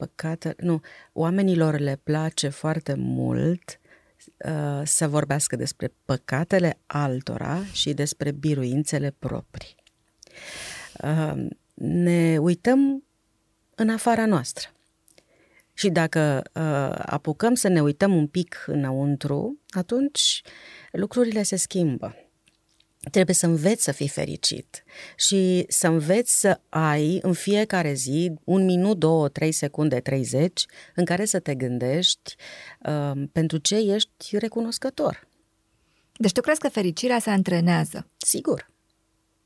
păcate, 0.00 0.54
nu, 0.58 0.80
oamenilor 1.12 1.78
le 1.78 2.00
place 2.02 2.48
foarte 2.48 2.94
mult 2.94 3.80
uh, 4.44 4.82
să 4.84 5.08
vorbească 5.08 5.56
despre 5.56 5.92
păcatele 6.04 6.78
altora 6.86 7.64
și 7.72 7.92
despre 7.92 8.30
biruințele 8.30 9.14
proprii. 9.18 9.74
Uh, 11.02 11.46
ne 11.74 12.38
uităm 12.38 13.04
în 13.74 13.88
afara 13.88 14.26
noastră. 14.26 14.68
Și 15.72 15.88
dacă 15.88 16.42
uh, 16.54 17.02
apucăm 17.06 17.54
să 17.54 17.68
ne 17.68 17.82
uităm 17.82 18.16
un 18.16 18.26
pic 18.26 18.64
înăuntru, 18.66 19.58
atunci 19.70 20.42
lucrurile 20.92 21.42
se 21.42 21.56
schimbă. 21.56 22.14
Trebuie 23.10 23.34
să 23.34 23.46
înveți 23.46 23.82
să 23.82 23.92
fii 23.92 24.08
fericit 24.08 24.84
și 25.16 25.64
să 25.68 25.86
înveți 25.86 26.40
să 26.40 26.60
ai 26.68 27.18
în 27.22 27.32
fiecare 27.32 27.92
zi 27.92 28.32
un 28.44 28.64
minut, 28.64 28.98
două, 28.98 29.28
trei 29.28 29.52
secunde, 29.52 30.00
treizeci 30.00 30.66
în 30.94 31.04
care 31.04 31.24
să 31.24 31.38
te 31.38 31.54
gândești 31.54 32.34
uh, 32.86 33.22
pentru 33.32 33.58
ce 33.58 33.76
ești 33.76 34.38
recunoscător. 34.38 35.28
Deci 36.12 36.32
tu 36.32 36.40
crezi 36.40 36.60
că 36.60 36.68
fericirea 36.68 37.18
se 37.18 37.30
antrenează? 37.30 38.06
Sigur. 38.16 38.70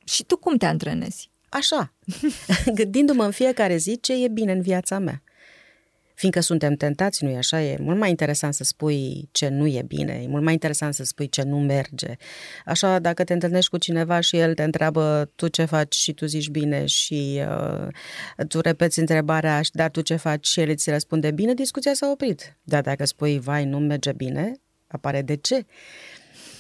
Și 0.05 0.25
tu 0.25 0.37
cum 0.37 0.57
te 0.57 0.67
antrenezi? 0.67 1.31
Așa, 1.49 1.95
gândindu-mă 2.75 3.25
în 3.25 3.31
fiecare 3.31 3.77
zi 3.77 4.01
ce 4.01 4.25
e 4.25 4.29
bine 4.29 4.53
în 4.53 4.61
viața 4.61 4.99
mea 4.99 5.24
fiindcă 6.15 6.41
suntem 6.41 6.75
tentați, 6.75 7.25
nu-i 7.25 7.37
așa? 7.37 7.63
E 7.63 7.77
mult 7.81 7.99
mai 7.99 8.11
interesant 8.11 8.55
să 8.55 8.65
spui 8.65 9.29
ce 9.33 9.49
nu 9.49 9.67
e 9.67 9.83
bine, 9.87 10.21
e 10.23 10.27
mult 10.27 10.43
mai 10.43 10.53
interesant 10.53 10.95
să 10.95 11.05
spui 11.05 11.29
ce 11.29 11.43
nu 11.43 11.59
merge. 11.59 12.17
Așa, 12.65 12.99
dacă 12.99 13.25
te 13.25 13.33
întâlnești 13.33 13.71
cu 13.71 13.77
cineva 13.77 14.21
și 14.21 14.37
el 14.37 14.55
te 14.55 14.63
întreabă 14.63 15.31
tu 15.35 15.49
ce 15.49 15.65
faci 15.65 15.95
și 15.95 16.13
tu 16.13 16.27
zici 16.27 16.49
bine 16.49 16.87
și 16.87 17.43
uh, 17.49 17.87
tu 18.49 18.61
repeți 18.61 18.99
întrebarea, 18.99 19.61
dar 19.73 19.91
tu 19.91 20.01
ce 20.01 20.17
faci 20.17 20.47
și 20.47 20.61
el 20.61 20.69
îți 20.69 20.91
răspunde 20.91 21.31
bine, 21.31 21.55
discuția 21.55 21.95
s-a 21.95 22.11
oprit. 22.11 22.57
Dar 22.63 22.83
dacă 22.83 23.05
spui, 23.05 23.39
vai, 23.39 23.65
nu 23.65 23.79
merge 23.79 24.13
bine, 24.13 24.53
apare 24.87 25.23
de 25.23 25.35
ce? 25.35 25.67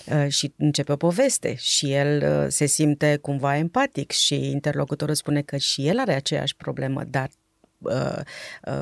Uh, 0.07 0.28
și 0.28 0.52
începe 0.57 0.93
o 0.93 0.97
poveste 0.97 1.55
și 1.59 1.93
el 1.93 2.23
uh, 2.23 2.47
se 2.49 2.67
simte 2.67 3.17
cumva 3.17 3.57
empatic 3.57 4.11
și 4.11 4.50
interlocutorul 4.50 5.14
spune 5.14 5.43
că 5.43 5.57
și 5.57 5.87
el 5.87 5.99
are 5.99 6.14
aceeași 6.14 6.57
problemă, 6.57 7.05
dar 7.05 7.31
Uh, 7.85 8.21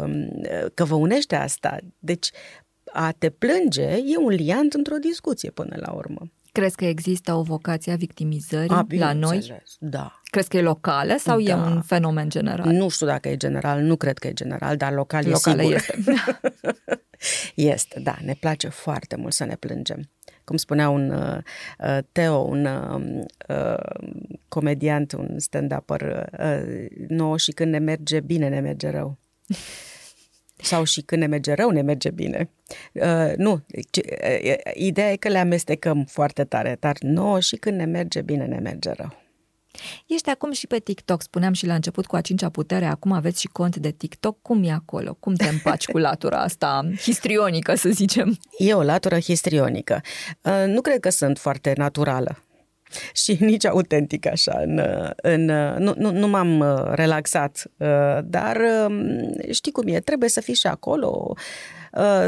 um, 0.02 0.28
că 0.74 0.84
vă 0.84 0.94
unește 0.94 1.36
asta. 1.36 1.78
Deci 1.98 2.30
a 2.92 3.12
te 3.18 3.30
plânge 3.30 3.82
e 3.82 4.16
un 4.18 4.30
liant 4.30 4.72
într-o 4.72 4.96
discuție 4.96 5.50
până 5.50 5.76
la 5.78 5.92
urmă. 5.92 6.30
Crezi 6.52 6.76
că 6.76 6.84
există 6.84 7.34
o 7.34 7.42
vocație 7.42 7.92
a 7.92 7.96
victimizării 7.96 8.70
a, 8.70 8.86
la 8.88 9.12
noi? 9.12 9.62
Da. 9.78 10.20
Crezi 10.30 10.48
că 10.48 10.56
e 10.56 10.62
locală 10.62 11.16
sau 11.18 11.40
da. 11.40 11.50
e 11.50 11.54
un 11.54 11.82
fenomen 11.82 12.28
general? 12.28 12.72
Nu 12.72 12.88
știu 12.88 13.06
dacă 13.06 13.28
e 13.28 13.36
general, 13.36 13.80
nu 13.80 13.96
cred 13.96 14.18
că 14.18 14.26
e 14.26 14.32
general, 14.32 14.76
dar 14.76 14.92
local 14.92 15.24
locală 15.28 15.62
e 15.62 15.78
sigur. 15.78 16.14
Este. 16.14 16.22
este, 17.72 18.00
da, 18.00 18.16
ne 18.24 18.34
place 18.40 18.68
foarte 18.68 19.16
mult 19.16 19.32
să 19.32 19.44
ne 19.44 19.56
plângem 19.56 20.10
cum 20.44 20.56
spunea 20.56 20.88
un 20.88 21.10
uh, 21.10 21.36
uh, 21.78 21.98
Teo, 22.12 22.36
un 22.36 22.64
uh, 22.64 23.24
uh, 23.48 24.16
comediant, 24.48 25.12
un 25.12 25.36
stand-upper, 25.38 26.26
uh, 26.38 26.86
nouă 27.08 27.36
și 27.36 27.52
când 27.52 27.72
ne 27.72 27.78
merge 27.78 28.20
bine, 28.20 28.48
ne 28.48 28.60
merge 28.60 28.90
rău. 28.90 29.18
Sau 30.62 30.84
și 30.84 31.00
când 31.00 31.20
ne 31.20 31.26
merge 31.26 31.52
rău, 31.52 31.70
ne 31.70 31.82
merge 31.82 32.10
bine. 32.10 32.50
Uh, 32.92 33.32
nu, 33.36 33.52
uh, 33.52 34.54
ideea 34.74 35.12
e 35.12 35.16
că 35.16 35.28
le 35.28 35.38
amestecăm 35.38 36.04
foarte 36.04 36.44
tare, 36.44 36.76
dar 36.80 36.96
nouă 37.00 37.40
și 37.40 37.56
când 37.56 37.76
ne 37.76 37.84
merge 37.84 38.22
bine, 38.22 38.44
ne 38.44 38.58
merge 38.58 38.90
rău. 38.90 39.21
Ești 40.06 40.30
acum 40.30 40.52
și 40.52 40.66
pe 40.66 40.78
TikTok, 40.78 41.22
spuneam 41.22 41.52
și 41.52 41.66
la 41.66 41.74
început 41.74 42.06
cu 42.06 42.16
a 42.16 42.20
cincea 42.20 42.48
putere, 42.48 42.86
acum 42.86 43.12
aveți 43.12 43.40
și 43.40 43.46
cont 43.46 43.76
de 43.76 43.90
TikTok. 43.90 44.42
Cum 44.42 44.64
e 44.64 44.70
acolo? 44.70 45.16
Cum 45.20 45.34
te 45.34 45.48
împaci 45.48 45.86
cu 45.86 45.98
latura 45.98 46.40
asta 46.40 46.88
histrionică, 47.00 47.74
să 47.74 47.88
zicem? 47.88 48.38
E 48.58 48.74
o 48.74 48.82
latură 48.82 49.18
histrionică. 49.18 50.00
Uh, 50.42 50.64
nu 50.66 50.80
cred 50.80 51.00
că 51.00 51.10
sunt 51.10 51.38
foarte 51.38 51.72
naturală 51.76 52.44
și 53.12 53.36
nici 53.50 53.66
autentic 53.66 54.26
așa. 54.26 54.60
În, 54.64 54.80
în, 55.16 55.44
nu, 55.78 55.94
nu, 55.96 56.10
nu 56.10 56.28
m-am 56.28 56.58
uh, 56.58 56.90
relaxat, 56.90 57.70
uh, 57.76 58.18
dar 58.24 58.60
um, 58.86 59.06
știi 59.50 59.72
cum 59.72 59.88
e, 59.88 60.00
trebuie 60.00 60.28
să 60.28 60.40
fii 60.40 60.54
și 60.54 60.66
acolo 60.66 61.26
uh, 61.30 61.36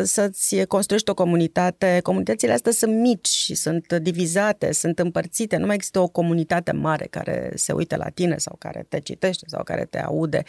să-ți 0.02 0.64
construiești 0.64 1.10
o 1.10 1.14
comunitate. 1.14 2.00
Comunitățile 2.02 2.52
astea 2.52 2.72
sunt 2.72 2.94
mici, 2.94 3.50
sunt 3.52 3.92
divizate, 3.92 4.72
sunt 4.72 4.98
împărțite. 4.98 5.56
Nu 5.56 5.66
mai 5.66 5.74
există 5.74 5.98
o 5.98 6.08
comunitate 6.08 6.72
mare 6.72 7.06
care 7.10 7.52
se 7.54 7.72
uită 7.72 7.96
la 7.96 8.08
tine 8.08 8.36
sau 8.38 8.56
care 8.58 8.86
te 8.88 9.00
citește 9.00 9.44
sau 9.48 9.62
care 9.62 9.84
te 9.84 9.98
aude. 9.98 10.42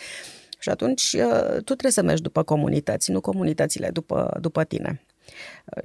Și 0.60 0.70
atunci 0.70 1.14
uh, 1.14 1.54
tu 1.56 1.62
trebuie 1.62 1.92
să 1.92 2.02
mergi 2.02 2.22
după 2.22 2.44
comunități, 2.44 3.12
nu 3.12 3.22
comunitățile 3.22 3.90
după, 3.90 4.38
după 4.42 4.64
tine. 4.64 5.06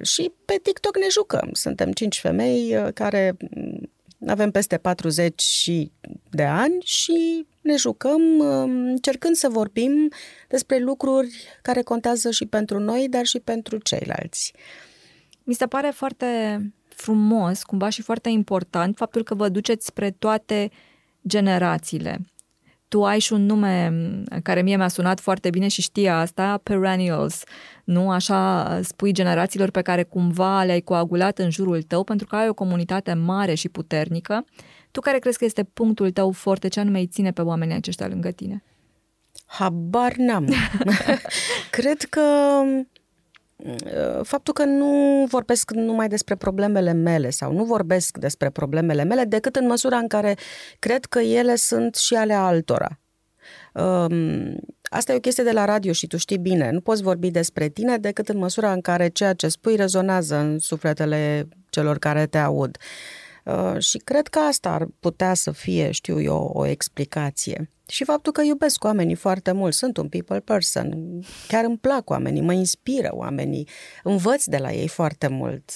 Și 0.01 0.31
pe 0.45 0.59
TikTok 0.63 0.97
ne 0.97 1.07
jucăm. 1.11 1.49
Suntem 1.53 1.91
cinci 1.91 2.19
femei 2.19 2.75
care 2.93 3.37
avem 4.27 4.51
peste 4.51 4.77
40 4.77 5.69
de 6.29 6.43
ani 6.43 6.81
și 6.83 7.47
ne 7.61 7.75
jucăm 7.75 8.21
um, 8.39 8.85
încercând 8.85 9.35
să 9.35 9.49
vorbim 9.49 10.09
despre 10.47 10.77
lucruri 10.77 11.33
care 11.61 11.81
contează 11.81 12.31
și 12.31 12.45
pentru 12.45 12.79
noi, 12.79 13.07
dar 13.09 13.25
și 13.25 13.39
pentru 13.39 13.77
ceilalți. 13.77 14.53
Mi 15.43 15.53
se 15.53 15.65
pare 15.65 15.91
foarte 15.93 16.59
frumos, 16.87 17.63
cumva 17.63 17.89
și 17.89 18.01
foarte 18.01 18.29
important, 18.29 18.97
faptul 18.97 19.23
că 19.23 19.35
vă 19.35 19.49
duceți 19.49 19.85
spre 19.85 20.11
toate 20.11 20.71
generațiile 21.27 22.19
tu 22.91 23.05
ai 23.05 23.19
și 23.19 23.33
un 23.33 23.45
nume 23.45 23.93
care 24.43 24.61
mie 24.61 24.75
mi-a 24.75 24.87
sunat 24.87 25.19
foarte 25.19 25.49
bine 25.49 25.67
și 25.67 25.81
știe 25.81 26.09
asta, 26.09 26.59
perennials, 26.63 27.43
nu? 27.83 28.11
Așa 28.11 28.79
spui 28.81 29.11
generațiilor 29.11 29.69
pe 29.69 29.81
care 29.81 30.03
cumva 30.03 30.63
le-ai 30.63 30.81
coagulat 30.81 31.39
în 31.39 31.49
jurul 31.49 31.81
tău 31.81 32.03
pentru 32.03 32.27
că 32.27 32.35
ai 32.35 32.49
o 32.49 32.53
comunitate 32.53 33.13
mare 33.13 33.53
și 33.53 33.69
puternică. 33.69 34.45
Tu 34.91 34.99
care 34.99 35.19
crezi 35.19 35.37
că 35.37 35.45
este 35.45 35.63
punctul 35.63 36.11
tău 36.11 36.31
foarte, 36.31 36.67
ce 36.67 36.79
anume 36.79 36.99
îi 36.99 37.07
ține 37.07 37.31
pe 37.31 37.41
oamenii 37.41 37.75
aceștia 37.75 38.07
lângă 38.07 38.31
tine? 38.31 38.63
Habar 39.45 40.13
n-am. 40.15 40.53
Cred 41.77 42.01
că 42.01 42.21
faptul 44.23 44.53
că 44.53 44.63
nu 44.63 45.25
vorbesc 45.29 45.71
numai 45.71 46.07
despre 46.07 46.35
problemele 46.35 46.91
mele 46.91 47.29
sau 47.29 47.53
nu 47.53 47.63
vorbesc 47.63 48.17
despre 48.17 48.49
problemele 48.49 49.03
mele 49.03 49.23
decât 49.23 49.55
în 49.55 49.67
măsura 49.67 49.97
în 49.97 50.07
care 50.07 50.37
cred 50.79 51.05
că 51.05 51.19
ele 51.19 51.55
sunt 51.55 51.95
și 51.95 52.15
ale 52.15 52.33
altora. 52.33 52.99
Um, 53.73 54.59
asta 54.83 55.11
e 55.11 55.15
o 55.15 55.19
chestie 55.19 55.43
de 55.43 55.51
la 55.51 55.65
radio 55.65 55.91
și 55.91 56.07
tu 56.07 56.17
știi 56.17 56.37
bine. 56.37 56.71
Nu 56.71 56.81
poți 56.81 57.03
vorbi 57.03 57.31
despre 57.31 57.67
tine 57.67 57.97
decât 57.97 58.29
în 58.29 58.37
măsura 58.37 58.71
în 58.71 58.81
care 58.81 59.07
ceea 59.07 59.33
ce 59.33 59.47
spui 59.47 59.75
rezonează 59.75 60.35
în 60.35 60.59
sufletele 60.59 61.47
celor 61.69 61.97
care 61.97 62.25
te 62.25 62.37
aud. 62.37 62.77
Uh, 62.79 63.20
și 63.77 63.97
cred 63.97 64.27
că 64.27 64.39
asta 64.39 64.69
ar 64.69 64.87
putea 64.99 65.33
să 65.33 65.51
fie, 65.51 65.91
știu 65.91 66.21
eu, 66.21 66.51
o 66.53 66.65
explicație 66.65 67.69
și 67.91 68.03
faptul 68.03 68.31
că 68.31 68.41
iubesc 68.41 68.83
oamenii 68.83 69.15
foarte 69.15 69.51
mult. 69.51 69.73
Sunt 69.73 69.97
un 69.97 70.09
people 70.09 70.39
person. 70.39 71.19
Chiar 71.47 71.63
îmi 71.63 71.77
plac 71.77 72.09
oamenii, 72.09 72.41
mă 72.41 72.53
inspiră 72.53 73.09
oamenii, 73.11 73.67
învăț 74.03 74.45
de 74.45 74.57
la 74.57 74.71
ei 74.71 74.87
foarte 74.87 75.27
mult. 75.27 75.71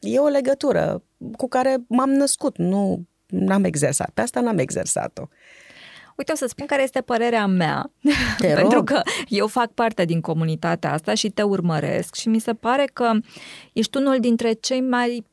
E 0.00 0.18
o 0.18 0.26
legătură 0.26 1.02
cu 1.36 1.48
care 1.48 1.76
m-am 1.88 2.10
născut, 2.10 2.56
nu 2.56 3.06
n-am 3.26 3.64
exersat. 3.64 4.10
Pe 4.10 4.20
asta 4.20 4.40
n-am 4.40 4.58
exersat-o. 4.58 5.22
Uite, 6.16 6.32
o 6.32 6.34
să 6.34 6.46
spun 6.46 6.66
care 6.66 6.82
este 6.82 7.00
părerea 7.00 7.46
mea, 7.46 7.92
pentru 8.40 8.84
că 8.84 9.02
eu 9.28 9.46
fac 9.46 9.70
parte 9.72 10.04
din 10.04 10.20
comunitatea 10.20 10.92
asta 10.92 11.14
și 11.14 11.30
te 11.30 11.42
urmăresc 11.42 12.14
și 12.14 12.28
mi 12.28 12.38
se 12.38 12.54
pare 12.54 12.84
că 12.92 13.10
ești 13.72 13.96
unul 13.96 14.20
dintre 14.20 14.52
cei 14.52 14.80
mai 14.80 15.24
Mm, 15.24 15.31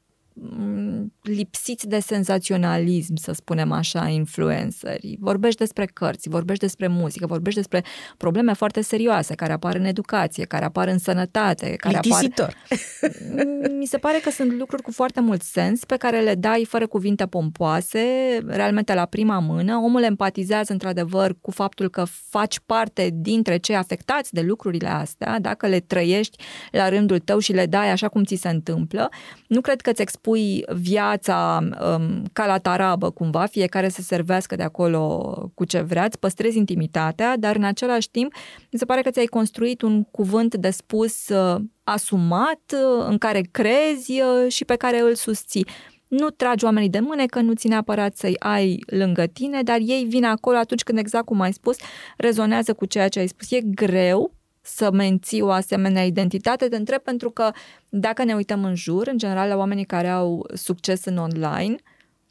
lipsiți 1.21 1.87
de 1.87 1.99
senzaționalism, 1.99 3.15
să 3.15 3.31
spunem 3.31 3.71
așa, 3.71 4.07
influencerii. 4.07 5.17
Vorbești 5.19 5.59
despre 5.59 5.85
cărți, 5.85 6.29
vorbești 6.29 6.63
despre 6.63 6.87
muzică, 6.87 7.25
vorbești 7.25 7.59
despre 7.59 7.83
probleme 8.17 8.53
foarte 8.53 8.81
serioase 8.81 9.35
care 9.35 9.53
apar 9.53 9.75
în 9.75 9.85
educație, 9.85 10.45
care 10.45 10.65
apar 10.65 10.87
în 10.87 10.97
sănătate, 10.97 11.75
care 11.75 11.99
Litisitor. 12.01 12.55
apar... 12.65 13.11
Mm, 13.35 13.77
mi 13.79 13.85
se 13.85 13.97
pare 13.97 14.19
că 14.23 14.29
sunt 14.29 14.57
lucruri 14.57 14.81
cu 14.81 14.91
foarte 14.91 15.19
mult 15.19 15.41
sens 15.41 15.85
pe 15.85 15.95
care 15.95 16.19
le 16.19 16.35
dai 16.35 16.65
fără 16.65 16.87
cuvinte 16.87 17.25
pompoase, 17.25 17.99
realmente 18.47 18.93
la 18.93 19.05
prima 19.05 19.39
mână. 19.39 19.75
Omul 19.75 20.03
empatizează 20.03 20.71
într-adevăr 20.71 21.35
cu 21.41 21.51
faptul 21.51 21.89
că 21.89 22.03
faci 22.29 22.59
parte 22.65 23.09
dintre 23.13 23.57
cei 23.57 23.75
afectați 23.75 24.33
de 24.33 24.41
lucrurile 24.41 24.87
astea, 24.87 25.39
dacă 25.39 25.67
le 25.67 25.79
trăiești 25.79 26.37
la 26.71 26.89
rândul 26.89 27.19
tău 27.19 27.39
și 27.39 27.53
le 27.53 27.65
dai 27.65 27.91
așa 27.91 28.07
cum 28.07 28.23
ți 28.23 28.35
se 28.35 28.49
întâmplă. 28.49 29.09
Nu 29.47 29.61
cred 29.61 29.81
că 29.81 29.91
ți 29.91 30.01
pui 30.29 30.63
viața 30.73 31.59
um, 31.61 32.23
ca 32.33 32.45
la 32.45 32.57
tarabă 32.57 33.09
cumva, 33.09 33.45
fiecare 33.45 33.89
să 33.89 34.01
servească 34.01 34.55
de 34.55 34.63
acolo 34.63 35.51
cu 35.55 35.65
ce 35.65 35.81
vrea, 35.81 36.03
îți 36.03 36.19
păstrezi 36.19 36.57
intimitatea, 36.57 37.37
dar 37.37 37.55
în 37.55 37.63
același 37.63 38.09
timp 38.09 38.33
mi 38.71 38.79
se 38.79 38.85
pare 38.85 39.01
că 39.01 39.09
ți-ai 39.09 39.25
construit 39.25 39.81
un 39.81 40.03
cuvânt 40.03 40.55
de 40.55 40.69
spus 40.69 41.27
uh, 41.29 41.61
asumat, 41.83 42.61
uh, 42.73 43.05
în 43.07 43.17
care 43.17 43.41
crezi 43.51 44.21
uh, 44.21 44.51
și 44.51 44.65
pe 44.65 44.75
care 44.75 44.99
îl 44.99 45.15
susții. 45.15 45.67
Nu 46.07 46.29
tragi 46.29 46.65
oamenii 46.65 46.89
de 46.89 46.99
mâne 46.99 47.25
că 47.25 47.41
nu 47.41 47.53
ți 47.53 47.67
neapărat 47.67 48.15
să-i 48.15 48.35
ai 48.39 48.83
lângă 48.85 49.25
tine, 49.25 49.61
dar 49.61 49.77
ei 49.81 50.05
vin 50.09 50.25
acolo 50.25 50.57
atunci 50.57 50.83
când, 50.83 50.97
exact 50.97 51.25
cum 51.25 51.41
ai 51.41 51.53
spus, 51.53 51.77
rezonează 52.17 52.73
cu 52.73 52.85
ceea 52.85 53.07
ce 53.07 53.19
ai 53.19 53.27
spus. 53.27 53.51
E 53.51 53.61
greu, 53.61 54.33
să 54.75 54.91
menții 54.91 55.41
o 55.41 55.51
asemenea 55.51 56.05
identitate? 56.05 56.67
Te 56.67 56.75
întreb 56.75 57.01
pentru 57.01 57.29
că 57.29 57.51
dacă 57.89 58.23
ne 58.23 58.33
uităm 58.33 58.63
în 58.63 58.75
jur, 58.75 59.07
în 59.07 59.17
general 59.17 59.47
la 59.47 59.55
oamenii 59.55 59.85
care 59.85 60.07
au 60.07 60.49
succes 60.53 61.05
în 61.05 61.17
online, 61.17 61.75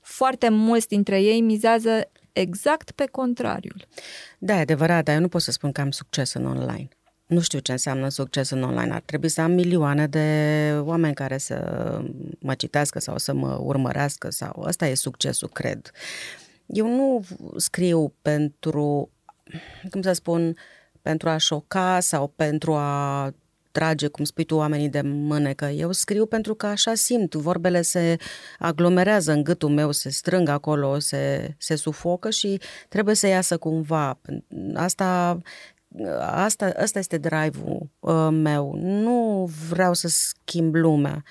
foarte 0.00 0.48
mulți 0.48 0.88
dintre 0.88 1.20
ei 1.20 1.40
mizează 1.40 2.10
exact 2.32 2.90
pe 2.90 3.06
contrariul. 3.10 3.86
Da, 4.38 4.56
e 4.56 4.60
adevărat, 4.60 5.04
dar 5.04 5.14
eu 5.14 5.20
nu 5.20 5.28
pot 5.28 5.40
să 5.40 5.50
spun 5.50 5.72
că 5.72 5.80
am 5.80 5.90
succes 5.90 6.32
în 6.32 6.46
online. 6.46 6.88
Nu 7.26 7.40
știu 7.40 7.58
ce 7.58 7.72
înseamnă 7.72 8.08
succes 8.08 8.50
în 8.50 8.62
online. 8.62 8.92
Ar 8.92 9.02
trebui 9.04 9.28
să 9.28 9.40
am 9.40 9.52
milioane 9.52 10.06
de 10.06 10.70
oameni 10.80 11.14
care 11.14 11.38
să 11.38 11.58
mă 12.38 12.54
citească 12.54 13.00
sau 13.00 13.18
să 13.18 13.34
mă 13.34 13.58
urmărească 13.62 14.30
sau 14.30 14.62
ăsta 14.66 14.86
e 14.86 14.94
succesul, 14.94 15.48
cred. 15.48 15.90
Eu 16.66 16.86
nu 16.86 17.24
scriu 17.56 18.14
pentru, 18.22 19.10
cum 19.90 20.02
să 20.02 20.12
spun, 20.12 20.56
pentru 21.08 21.28
a 21.28 21.36
șoca 21.36 22.00
sau 22.00 22.32
pentru 22.36 22.74
a 22.74 23.30
trage, 23.70 24.06
cum 24.06 24.24
spui 24.24 24.44
tu, 24.44 24.54
oamenii 24.54 24.88
de 24.88 25.00
mânecă. 25.00 25.64
Eu 25.64 25.92
scriu 25.92 26.26
pentru 26.26 26.54
că 26.54 26.66
așa 26.66 26.94
simt. 26.94 27.34
Vorbele 27.34 27.82
se 27.82 28.16
aglomerează 28.58 29.32
în 29.32 29.42
gâtul 29.42 29.68
meu, 29.68 29.90
se 29.90 30.10
strâng 30.10 30.48
acolo, 30.48 30.98
se, 30.98 31.54
se 31.58 31.76
sufocă 31.76 32.30
și 32.30 32.60
trebuie 32.88 33.14
să 33.14 33.26
iasă 33.26 33.56
cumva. 33.56 34.18
Asta 34.74 35.38
Asta, 36.20 36.72
asta 36.76 36.98
este 36.98 37.18
drive-ul 37.18 37.90
uh, 38.00 38.28
meu. 38.30 38.74
Nu 38.78 39.50
vreau 39.68 39.94
să 39.94 40.08
schimb 40.08 40.74
lumea. 40.74 41.22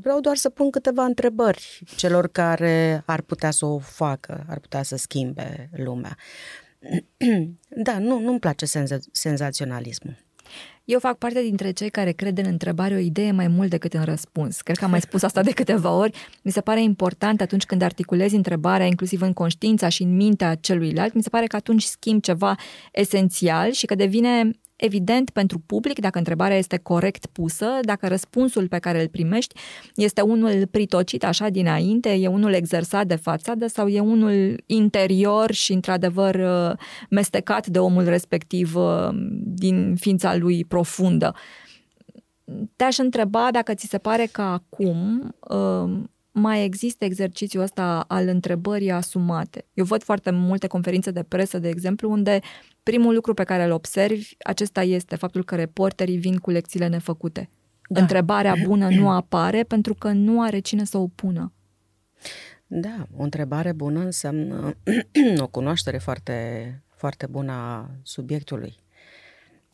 Vreau 0.00 0.20
doar 0.20 0.36
să 0.36 0.48
pun 0.48 0.70
câteva 0.70 1.04
întrebări 1.04 1.82
celor 1.96 2.28
care 2.28 3.02
ar 3.06 3.20
putea 3.20 3.50
să 3.50 3.66
o 3.66 3.78
facă, 3.78 4.44
ar 4.48 4.58
putea 4.58 4.82
să 4.82 4.96
schimbe 4.96 5.70
lumea. 5.76 6.16
Da, 7.68 7.98
nu, 7.98 8.20
nu-mi 8.20 8.38
place 8.38 8.66
senza- 8.66 8.98
senzaționalismul. 9.12 10.16
Eu 10.84 10.98
fac 10.98 11.18
parte 11.18 11.42
dintre 11.42 11.70
cei 11.70 11.90
care 11.90 12.12
cred 12.12 12.38
în 12.38 12.44
întrebare 12.46 12.94
o 12.94 12.98
idee 12.98 13.32
mai 13.32 13.48
mult 13.48 13.70
decât 13.70 13.94
în 13.94 14.04
răspuns. 14.04 14.60
Cred 14.60 14.76
că 14.76 14.84
am 14.84 14.90
mai 14.90 15.00
spus 15.00 15.22
asta 15.22 15.42
de 15.42 15.50
câteva 15.50 15.94
ori. 15.94 16.18
Mi 16.42 16.52
se 16.52 16.60
pare 16.60 16.82
important 16.82 17.40
atunci 17.40 17.64
când 17.64 17.82
articulezi 17.82 18.34
întrebarea, 18.34 18.86
inclusiv 18.86 19.22
în 19.22 19.32
conștiința 19.32 19.88
și 19.88 20.02
în 20.02 20.16
mintea 20.16 20.54
celuilalt, 20.54 21.14
mi 21.14 21.22
se 21.22 21.28
pare 21.28 21.46
că 21.46 21.56
atunci 21.56 21.82
schimb 21.82 22.22
ceva 22.22 22.54
esențial 22.92 23.70
și 23.70 23.86
că 23.86 23.94
devine 23.94 24.50
evident 24.80 25.30
pentru 25.30 25.58
public 25.66 25.98
dacă 25.98 26.18
întrebarea 26.18 26.56
este 26.56 26.76
corect 26.76 27.26
pusă, 27.26 27.66
dacă 27.82 28.08
răspunsul 28.08 28.68
pe 28.68 28.78
care 28.78 29.00
îl 29.00 29.08
primești 29.08 29.54
este 29.94 30.20
unul 30.20 30.66
pritocit 30.70 31.24
așa 31.24 31.48
dinainte, 31.48 32.10
e 32.12 32.26
unul 32.26 32.52
exersat 32.52 33.06
de 33.06 33.14
fațadă 33.14 33.66
sau 33.66 33.88
e 33.88 34.00
unul 34.00 34.62
interior 34.66 35.52
și 35.52 35.72
într-adevăr 35.72 36.34
uh, 36.34 36.78
mestecat 37.10 37.66
de 37.66 37.78
omul 37.78 38.04
respectiv 38.04 38.74
uh, 38.74 39.08
din 39.44 39.94
ființa 39.96 40.36
lui 40.36 40.64
profundă. 40.64 41.34
Te-aș 42.76 42.98
întreba 42.98 43.48
dacă 43.50 43.74
ți 43.74 43.86
se 43.86 43.98
pare 43.98 44.28
că 44.32 44.42
acum 44.42 45.34
uh, 45.48 46.00
mai 46.32 46.64
există 46.64 47.04
exercițiul 47.04 47.62
ăsta 47.62 48.04
al 48.08 48.28
întrebării 48.28 48.90
asumate. 48.90 49.66
Eu 49.74 49.84
văd 49.84 50.02
foarte 50.02 50.30
multe 50.30 50.66
conferințe 50.66 51.10
de 51.10 51.22
presă, 51.22 51.58
de 51.58 51.68
exemplu, 51.68 52.10
unde 52.10 52.40
primul 52.82 53.14
lucru 53.14 53.34
pe 53.34 53.44
care 53.44 53.64
îl 53.64 53.70
observi, 53.70 54.34
acesta 54.38 54.82
este 54.82 55.16
faptul 55.16 55.44
că 55.44 55.54
reporterii 55.54 56.18
vin 56.18 56.36
cu 56.36 56.50
lecțiile 56.50 56.86
nefăcute. 56.86 57.50
Da. 57.88 58.00
Întrebarea 58.00 58.54
bună 58.64 58.88
nu 58.88 59.10
apare 59.10 59.62
pentru 59.62 59.94
că 59.94 60.08
nu 60.08 60.42
are 60.42 60.58
cine 60.58 60.84
să 60.84 60.98
o 60.98 61.06
pună. 61.06 61.52
Da, 62.66 63.06
o 63.16 63.22
întrebare 63.22 63.72
bună 63.72 64.00
înseamnă 64.00 64.76
o 65.38 65.46
cunoaștere 65.46 65.98
foarte, 65.98 66.82
foarte 66.88 67.26
bună 67.26 67.52
a 67.52 67.90
subiectului, 68.02 68.76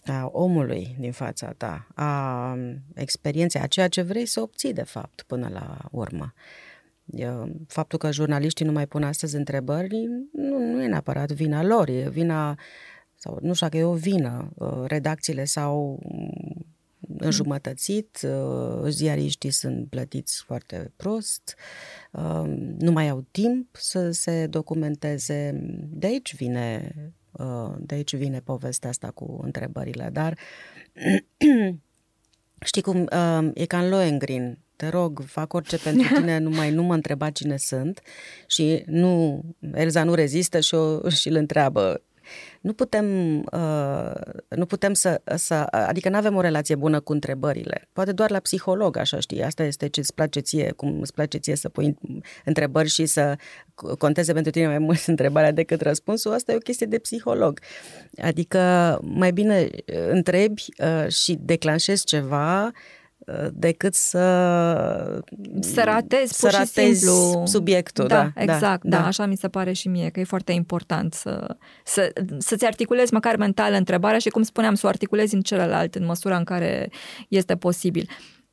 a 0.08 0.28
omului 0.32 0.96
din 0.98 1.12
fața 1.12 1.52
ta, 1.56 1.86
a 1.94 2.58
experienței, 2.94 3.60
a 3.60 3.66
ceea 3.66 3.88
ce 3.88 4.02
vrei 4.02 4.26
să 4.26 4.40
obții, 4.40 4.72
de 4.72 4.82
fapt, 4.82 5.24
până 5.26 5.48
la 5.52 5.88
urmă. 5.90 6.32
Faptul 7.66 7.98
că 7.98 8.12
jurnaliștii 8.12 8.64
nu 8.64 8.72
mai 8.72 8.86
pun 8.86 9.02
astăzi 9.02 9.36
întrebări 9.36 10.06
nu, 10.32 10.58
nu 10.58 10.82
e 10.82 10.86
neapărat 10.86 11.32
vina 11.32 11.62
lor, 11.62 11.88
e 11.88 12.08
vina 12.08 12.58
sau 13.14 13.38
nu 13.42 13.54
știu 13.54 13.66
dacă 13.66 13.78
e 13.78 13.84
o 13.84 13.94
vină, 13.94 14.52
uh, 14.54 14.84
redacțiile 14.86 15.44
sau 15.44 16.02
înjumătățit, 17.18 18.18
uh, 18.22 18.88
ziariștii 18.88 19.50
sunt 19.50 19.88
plătiți 19.88 20.42
foarte 20.46 20.92
prost, 20.96 21.56
uh, 22.12 22.44
nu 22.78 22.92
mai 22.92 23.08
au 23.08 23.24
timp 23.30 23.76
să 23.76 24.10
se 24.10 24.46
documenteze. 24.46 25.60
De 25.88 26.06
aici 26.06 26.36
vine, 26.36 26.94
uh, 26.96 27.02
de 27.78 27.94
aici 27.94 28.16
vine 28.16 28.40
povestea 28.40 28.88
asta 28.88 29.10
cu 29.10 29.40
întrebările, 29.42 30.10
dar 30.12 30.38
știi 32.64 32.82
cum, 32.82 33.08
e 33.54 33.66
ca 33.66 33.78
în 33.78 33.88
Lohengrin, 33.88 34.58
te 34.76 34.88
rog, 34.88 35.22
fac 35.26 35.52
orice 35.52 35.78
pentru 35.78 36.14
tine, 36.14 36.38
numai 36.48 36.70
nu 36.70 36.82
mă 36.82 36.94
întreba 36.94 37.30
cine 37.30 37.56
sunt 37.56 38.00
și 38.46 38.82
nu, 38.86 39.42
Elza 39.72 40.04
nu 40.04 40.14
rezistă 40.14 40.60
și, 40.60 40.74
o, 40.74 41.08
și 41.08 41.28
îl 41.28 41.34
întreabă 41.34 42.02
nu 42.66 42.72
putem, 42.72 43.38
uh, 43.38 44.12
nu 44.48 44.66
putem 44.66 44.94
să, 44.94 45.20
să 45.34 45.54
adică 45.70 46.08
nu 46.08 46.16
avem 46.16 46.36
o 46.36 46.40
relație 46.40 46.74
bună 46.74 47.00
cu 47.00 47.12
întrebările. 47.12 47.88
Poate 47.92 48.12
doar 48.12 48.30
la 48.30 48.38
psiholog, 48.38 48.96
așa 48.96 49.20
știi, 49.20 49.42
asta 49.42 49.62
este 49.62 49.88
ce 49.88 50.00
îți 50.00 50.14
place 50.14 50.40
ție, 50.40 50.72
cum 50.76 51.00
îți 51.00 51.12
place 51.12 51.38
ție 51.38 51.56
să 51.56 51.68
pui 51.68 51.98
întrebări 52.44 52.88
și 52.88 53.06
să 53.06 53.36
conteze 53.98 54.32
pentru 54.32 54.50
tine 54.50 54.66
mai 54.66 54.78
mult 54.78 55.06
întrebarea 55.14 55.52
decât 55.52 55.80
răspunsul, 55.80 56.32
asta 56.32 56.52
e 56.52 56.56
o 56.56 56.58
chestie 56.58 56.86
de 56.86 56.98
psiholog. 56.98 57.60
Adică 58.22 58.58
mai 59.02 59.32
bine 59.32 59.68
întrebi 60.10 60.64
uh, 60.78 61.08
și 61.08 61.38
declanșezi 61.40 62.04
ceva 62.04 62.70
decât 63.52 63.94
să 63.94 64.20
să 65.60 65.82
ratezi 65.84 66.32
să 66.32 66.46
pur 66.46 66.60
și 66.60 66.66
simplu 66.66 67.42
subiectul. 67.46 68.06
Da, 68.06 68.30
da 68.34 68.42
exact, 68.42 68.84
da, 68.84 68.96
da, 68.98 69.06
așa 69.06 69.26
mi 69.26 69.36
se 69.36 69.48
pare 69.48 69.72
și 69.72 69.88
mie 69.88 70.08
că 70.08 70.20
e 70.20 70.24
foarte 70.24 70.52
important 70.52 71.14
să, 71.14 71.56
să, 71.84 72.12
să-ți 72.38 72.64
articulezi 72.64 73.12
măcar 73.12 73.36
mental 73.36 73.72
întrebarea 73.72 74.18
și, 74.18 74.28
cum 74.28 74.42
spuneam, 74.42 74.74
să 74.74 74.86
o 74.86 74.88
articulezi 74.88 75.34
în 75.34 75.40
celălalt 75.40 75.94
în 75.94 76.04
măsura 76.04 76.36
în 76.36 76.44
care 76.44 76.90
este 77.28 77.56
posibil. 77.56 78.08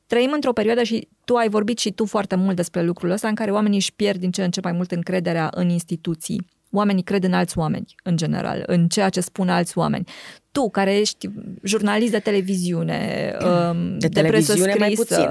Trăim 0.07 0.31
într-o 0.33 0.53
perioadă 0.53 0.83
și 0.83 1.07
tu 1.25 1.35
ai 1.35 1.49
vorbit 1.49 1.77
și 1.77 1.91
tu 1.91 2.05
foarte 2.05 2.35
mult 2.35 2.55
despre 2.55 2.83
lucrul 2.83 3.09
ăsta 3.09 3.27
în 3.27 3.35
care 3.35 3.51
oamenii 3.51 3.77
își 3.77 3.93
pierd 3.93 4.19
din 4.19 4.31
ce 4.31 4.43
în 4.43 4.51
ce 4.51 4.59
mai 4.63 4.71
mult 4.71 4.91
încrederea 4.91 5.49
în 5.51 5.69
instituții 5.69 6.47
oamenii 6.73 7.03
cred 7.03 7.23
în 7.23 7.33
alți 7.33 7.57
oameni, 7.57 7.95
în 8.03 8.17
general, 8.17 8.63
în 8.65 8.87
ceea 8.87 9.09
ce 9.09 9.21
spun 9.21 9.49
alți 9.49 9.77
oameni. 9.77 10.05
Tu, 10.51 10.69
care 10.69 10.97
ești 10.97 11.29
jurnalist 11.63 12.11
de 12.11 12.19
televiziune, 12.19 13.31
um, 13.41 13.97
de, 13.99 14.07
de 14.07 14.21
presă 14.21 14.51
scrisă, 14.51 14.77
mai 14.79 14.93
puțin. 14.95 15.29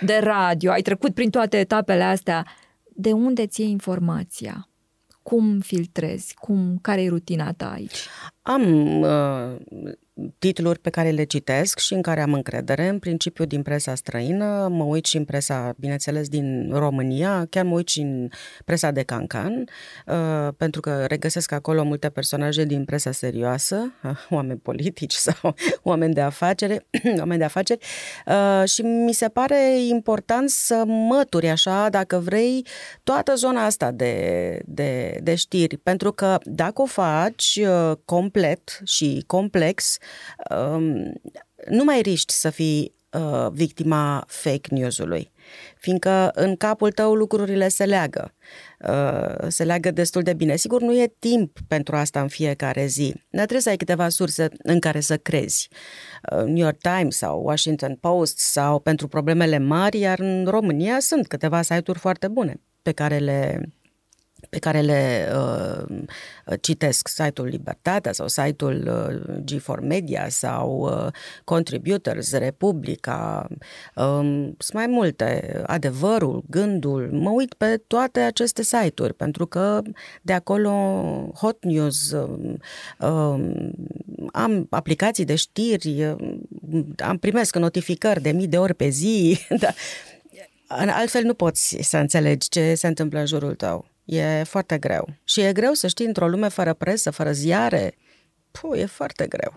de 0.00 0.20
radio, 0.22 0.70
ai 0.70 0.82
trecut 0.82 1.14
prin 1.14 1.30
toate 1.30 1.58
etapele 1.58 2.02
astea, 2.02 2.46
de 2.94 3.12
unde 3.12 3.46
ți 3.46 3.62
informația? 3.62 4.68
Cum 5.22 5.60
filtrezi? 5.60 6.34
Cum, 6.34 6.78
care 6.82 7.02
e 7.02 7.08
rutina 7.08 7.52
ta 7.52 7.70
aici? 7.70 8.08
Am 8.42 9.00
uh, 9.00 9.56
titluri 10.38 10.78
pe 10.78 10.90
care 10.90 11.10
le 11.10 11.24
citesc 11.24 11.78
și 11.78 11.94
în 11.94 12.02
care 12.02 12.20
am 12.20 12.32
încredere, 12.32 12.88
în 12.88 12.98
principiu 12.98 13.44
din 13.44 13.62
presa 13.62 13.94
străină, 13.94 14.68
mă 14.70 14.84
uit 14.84 15.04
și 15.04 15.16
în 15.16 15.24
presa, 15.24 15.74
bineînțeles, 15.76 16.28
din 16.28 16.70
România, 16.72 17.46
chiar 17.50 17.64
mă 17.64 17.74
uit 17.74 17.88
și 17.88 18.00
în 18.00 18.28
presa 18.64 18.90
de 18.90 19.02
Cancan, 19.02 19.68
uh, 20.06 20.48
pentru 20.56 20.80
că 20.80 21.04
regăsesc 21.04 21.52
acolo 21.52 21.84
multe 21.84 22.08
personaje 22.08 22.64
din 22.64 22.84
presa 22.84 23.12
serioasă, 23.12 23.92
uh, 24.02 24.10
oameni 24.30 24.58
politici 24.58 25.14
sau 25.26 25.54
oameni 25.82 26.14
de 26.14 26.20
afacere, 26.20 26.86
oameni 27.18 27.38
de 27.38 27.44
afaceri, 27.44 27.84
uh, 28.26 28.68
și 28.68 28.82
mi 28.82 29.12
se 29.12 29.28
pare 29.28 29.84
important 29.88 30.50
să 30.50 30.82
mături 30.86 31.48
așa, 31.48 31.88
dacă 31.88 32.18
vrei, 32.18 32.66
toată 33.02 33.34
zona 33.34 33.64
asta 33.64 33.90
de, 33.90 34.58
de, 34.64 35.18
de 35.22 35.34
știri, 35.34 35.76
pentru 35.76 36.12
că 36.12 36.38
dacă 36.44 36.82
o 36.82 36.86
faci 36.86 37.60
complet 38.04 38.80
și 38.84 39.24
complex, 39.26 39.98
um, 40.00 40.03
nu 41.68 41.84
mai 41.84 42.00
riști 42.00 42.32
să 42.32 42.50
fii 42.50 42.94
uh, 43.14 43.50
victima 43.52 44.24
fake 44.26 44.74
news-ului, 44.74 45.32
fiindcă 45.78 46.30
în 46.34 46.56
capul 46.56 46.92
tău 46.92 47.14
lucrurile 47.14 47.68
se 47.68 47.84
leagă. 47.84 48.34
Uh, 48.88 49.48
se 49.48 49.64
leagă 49.64 49.90
destul 49.90 50.22
de 50.22 50.32
bine. 50.34 50.56
Sigur, 50.56 50.80
nu 50.80 50.94
e 50.94 51.14
timp 51.18 51.58
pentru 51.68 51.96
asta 51.96 52.20
în 52.20 52.28
fiecare 52.28 52.86
zi, 52.86 53.14
dar 53.14 53.40
trebuie 53.40 53.60
să 53.60 53.68
ai 53.68 53.76
câteva 53.76 54.08
surse 54.08 54.48
în 54.62 54.80
care 54.80 55.00
să 55.00 55.16
crezi. 55.16 55.68
Uh, 56.32 56.44
New 56.44 56.64
York 56.64 56.78
Times 56.78 57.16
sau 57.16 57.42
Washington 57.44 57.94
Post 57.94 58.38
sau 58.38 58.78
pentru 58.78 59.08
problemele 59.08 59.58
mari, 59.58 59.98
iar 59.98 60.18
în 60.18 60.46
România 60.48 61.00
sunt 61.00 61.26
câteva 61.26 61.62
site-uri 61.62 61.98
foarte 61.98 62.28
bune 62.28 62.60
pe 62.82 62.92
care 62.92 63.18
le 63.18 63.68
pe 64.54 64.60
care 64.60 64.80
le 64.80 65.28
uh, 65.34 66.00
citesc, 66.60 67.08
site-ul 67.08 67.46
Libertatea 67.46 68.12
sau 68.12 68.28
site-ul 68.28 68.88
uh, 68.88 69.58
G4 69.58 69.80
Media 69.80 70.28
sau 70.28 70.78
uh, 70.80 71.12
Contributors, 71.44 72.32
Republica, 72.32 73.46
um, 73.94 74.54
sunt 74.58 74.72
mai 74.72 74.86
multe, 74.86 75.60
Adevărul, 75.66 76.44
Gândul, 76.50 77.08
mă 77.12 77.30
uit 77.30 77.54
pe 77.54 77.82
toate 77.86 78.20
aceste 78.20 78.62
site-uri 78.62 79.14
pentru 79.14 79.46
că 79.46 79.82
de 80.22 80.32
acolo 80.32 80.70
Hot 81.34 81.64
News, 81.64 82.10
um, 82.10 82.58
um, 83.00 83.70
am 84.32 84.66
aplicații 84.70 85.24
de 85.24 85.34
știri, 85.34 86.04
um, 86.04 86.94
am 86.96 87.18
primesc 87.18 87.56
notificări 87.56 88.22
de 88.22 88.30
mii 88.30 88.48
de 88.48 88.58
ori 88.58 88.74
pe 88.74 88.88
zi, 88.88 89.38
dar 89.60 89.74
altfel 90.68 91.22
nu 91.24 91.34
poți 91.34 91.76
să 91.80 91.96
înțelegi 91.96 92.48
ce 92.48 92.74
se 92.74 92.86
întâmplă 92.86 93.18
în 93.18 93.26
jurul 93.26 93.54
tău. 93.54 93.92
E 94.04 94.42
foarte 94.42 94.78
greu. 94.78 95.08
Și 95.24 95.40
e 95.40 95.52
greu 95.52 95.72
să 95.72 95.86
știi 95.86 96.06
într-o 96.06 96.28
lume 96.28 96.48
fără 96.48 96.74
presă, 96.74 97.10
fără 97.10 97.32
ziare. 97.32 97.94
Puh, 98.50 98.78
e 98.80 98.86
foarte 98.86 99.26
greu. 99.26 99.54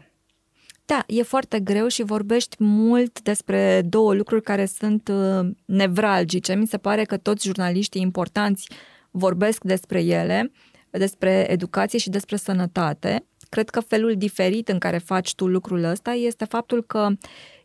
Da, 0.86 1.04
e 1.08 1.22
foarte 1.22 1.60
greu 1.60 1.88
și 1.88 2.04
vorbești 2.04 2.56
mult 2.60 3.22
despre 3.22 3.82
două 3.82 4.14
lucruri 4.14 4.42
care 4.42 4.66
sunt 4.66 5.08
uh, 5.08 5.50
nevralgice. 5.66 6.54
Mi 6.54 6.68
se 6.68 6.78
pare 6.78 7.04
că 7.04 7.18
toți 7.18 7.46
jurnaliștii 7.46 8.02
importanți 8.02 8.70
vorbesc 9.12 9.64
despre 9.64 10.02
ele, 10.04 10.52
despre 10.90 11.52
educație 11.52 12.00
și 12.00 12.10
despre 12.10 12.36
sănătate. 12.36 13.26
Cred 13.50 13.70
că 13.70 13.80
felul 13.80 14.16
diferit 14.18 14.70
în 14.70 14.80
care 14.80 14.98
faci 14.98 15.36
tu 15.36 15.48
lucrul 15.48 15.84
ăsta 15.84 16.12
este 16.12 16.46
faptul 16.46 16.84
că 16.84 17.10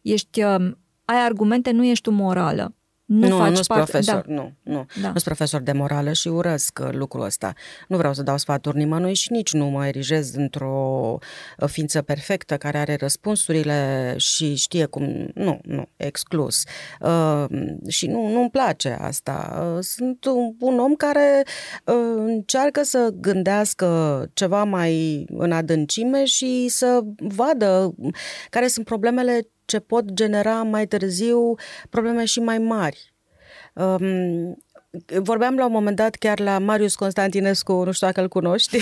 ești, 0.02 0.42
uh, 0.42 0.70
ai 1.04 1.24
argumente, 1.24 1.70
nu 1.70 1.84
ești 1.84 2.08
umorală 2.08 2.74
nu, 3.12 3.29
nu 3.29 3.37
faci 3.37 3.57
nu 3.57 3.61
parte... 3.66 3.90
profesor, 3.90 4.25
da. 4.27 4.35
nu, 4.35 4.53
nu. 4.62 4.87
Da. 5.01 5.07
Nu 5.07 5.12
sunt 5.12 5.22
profesor 5.22 5.61
de 5.61 5.72
morală 5.72 6.12
și 6.12 6.29
urăsc 6.29 6.79
uh, 6.83 6.88
lucrul 6.92 7.25
ăsta. 7.25 7.53
Nu 7.88 7.96
vreau 7.96 8.14
să 8.14 8.22
dau 8.22 8.37
sfaturi 8.38 8.77
nimănui 8.77 9.14
și 9.14 9.33
nici 9.33 9.53
nu 9.53 9.66
mă 9.66 9.87
erigez 9.87 10.35
într-o 10.35 11.18
uh, 11.59 11.68
ființă 11.68 12.03
perfectă 12.03 12.57
care 12.57 12.79
are 12.79 12.96
răspunsurile 13.01 14.14
și 14.16 14.55
știe 14.55 14.85
cum... 14.85 15.31
Nu, 15.35 15.61
nu, 15.62 15.88
exclus. 15.96 16.62
Uh, 17.01 17.44
și 17.88 18.07
nu, 18.07 18.29
nu-mi 18.29 18.51
place 18.51 18.96
asta. 19.01 19.66
Uh, 19.77 19.83
sunt 19.83 20.25
un, 20.25 20.55
un 20.61 20.79
om 20.79 20.94
care 20.94 21.42
uh, 21.85 21.94
încearcă 22.16 22.83
să 22.83 23.11
gândească 23.20 24.27
ceva 24.35 24.64
mai 24.64 25.25
în 25.29 25.53
adâncime 25.53 26.25
și 26.25 26.68
să 26.68 27.01
vadă 27.16 27.94
care 28.51 28.66
sunt 28.66 28.85
problemele 28.85 29.46
ce 29.72 29.78
pot 29.80 30.04
genera 30.12 30.62
mai 30.62 30.87
târziu 30.87 31.54
probleme 31.90 32.24
și 32.24 32.40
mai 32.40 32.58
mari. 32.58 33.14
Um, 33.74 34.56
Vorbeam 35.22 35.57
la 35.57 35.66
un 35.66 35.72
moment 35.72 35.96
dat 35.96 36.14
chiar 36.14 36.40
la 36.40 36.59
Marius 36.59 36.94
Constantinescu, 36.94 37.72
nu 37.85 37.92
știu 37.92 38.07
dacă 38.07 38.20
îl 38.20 38.28
cunoști. 38.28 38.76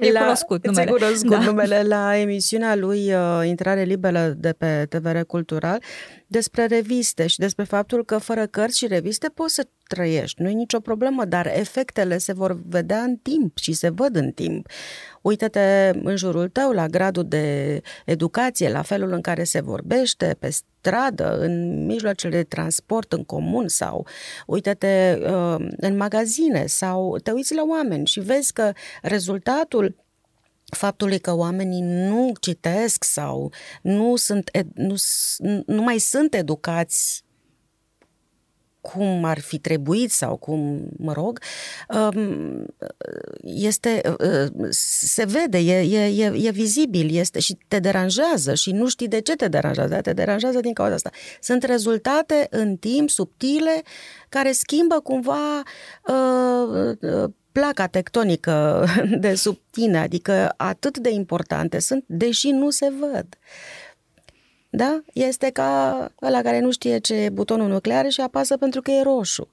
E 0.00 0.12
la, 0.12 0.20
cunoscut 0.20 0.66
numele. 0.66 0.90
cunoscut 0.90 1.30
da. 1.30 1.44
numele 1.44 1.82
la 1.82 2.16
emisiunea 2.16 2.74
lui 2.76 3.14
uh, 3.14 3.42
Intrare 3.46 3.82
Liberă 3.82 4.34
de 4.36 4.52
pe 4.52 4.86
TVR 4.88 5.18
Cultural 5.20 5.82
despre 6.26 6.66
reviste 6.66 7.26
și 7.26 7.38
despre 7.38 7.64
faptul 7.64 8.04
că 8.04 8.18
fără 8.18 8.46
cărți 8.46 8.78
și 8.78 8.86
reviste 8.86 9.28
poți 9.34 9.54
să 9.54 9.68
trăiești. 9.86 10.42
Nu 10.42 10.48
e 10.48 10.52
nicio 10.52 10.80
problemă, 10.80 11.24
dar 11.24 11.46
efectele 11.46 12.18
se 12.18 12.32
vor 12.32 12.58
vedea 12.66 13.00
în 13.00 13.16
timp 13.16 13.58
și 13.58 13.72
se 13.72 13.88
văd 13.88 14.16
în 14.16 14.30
timp. 14.30 14.68
Uită-te 15.22 15.90
în 16.02 16.16
jurul 16.16 16.48
tău 16.48 16.70
la 16.70 16.86
gradul 16.86 17.28
de 17.28 17.80
educație, 18.04 18.70
la 18.70 18.82
felul 18.82 19.12
în 19.12 19.20
care 19.20 19.44
se 19.44 19.60
vorbește 19.60 20.36
pe 20.38 20.50
stradă, 20.84 21.38
în 21.38 21.84
mijloacele 21.86 22.36
de 22.36 22.42
transport 22.42 23.12
în 23.12 23.24
comun 23.24 23.68
sau 23.68 24.06
uită-te 24.46 25.18
uh, 25.20 25.66
în 25.76 25.96
magazine 25.96 26.66
sau 26.66 27.18
te 27.18 27.30
uiți 27.30 27.54
la 27.54 27.62
oameni 27.68 28.06
și 28.06 28.20
vezi 28.20 28.52
că 28.52 28.72
rezultatul 29.02 29.96
faptului 30.64 31.18
că 31.18 31.34
oamenii 31.34 31.80
nu 31.80 32.32
citesc 32.40 33.04
sau 33.04 33.52
nu, 33.82 34.16
sunt, 34.16 34.50
nu, 34.74 34.94
nu 35.66 35.82
mai 35.82 35.98
sunt 35.98 36.34
educați 36.34 37.23
cum 38.92 39.24
ar 39.24 39.40
fi 39.40 39.58
trebuit 39.58 40.10
sau 40.10 40.36
cum, 40.36 40.88
mă 40.98 41.12
rog, 41.12 41.40
um, 41.88 42.66
este, 43.42 44.00
uh, 44.20 44.66
se 44.70 45.24
vede, 45.24 45.58
e, 45.58 45.80
e, 45.80 46.24
e, 46.24 46.46
e 46.46 46.50
vizibil 46.50 47.16
este 47.16 47.40
și 47.40 47.58
te 47.68 47.78
deranjează 47.78 48.54
și 48.54 48.72
nu 48.72 48.88
știi 48.88 49.08
de 49.08 49.20
ce 49.20 49.36
te 49.36 49.48
deranjează, 49.48 50.00
te 50.00 50.12
deranjează 50.12 50.60
din 50.60 50.72
cauza 50.72 50.94
asta. 50.94 51.10
Sunt 51.40 51.62
rezultate 51.62 52.46
în 52.50 52.76
timp 52.76 53.10
subtile 53.10 53.82
care 54.28 54.52
schimbă 54.52 55.00
cumva 55.00 55.62
uh, 56.06 56.96
uh 57.00 57.30
placa 57.54 57.86
tectonică 57.86 58.86
de 59.24 59.34
sub 59.34 59.58
tine, 59.70 59.98
adică 59.98 60.54
atât 60.56 60.98
de 60.98 61.10
importante 61.10 61.78
sunt, 61.78 62.04
deși 62.06 62.50
nu 62.50 62.70
se 62.70 62.92
văd. 63.00 63.26
Da? 64.76 65.00
Este 65.12 65.50
ca 65.50 66.10
ăla 66.22 66.42
care 66.42 66.60
nu 66.60 66.70
știe 66.70 66.98
ce 66.98 67.14
e 67.14 67.28
butonul 67.28 67.68
nuclear 67.68 68.10
și 68.10 68.20
apasă 68.20 68.56
pentru 68.56 68.80
că 68.80 68.90
e 68.90 69.02
roșu. 69.02 69.48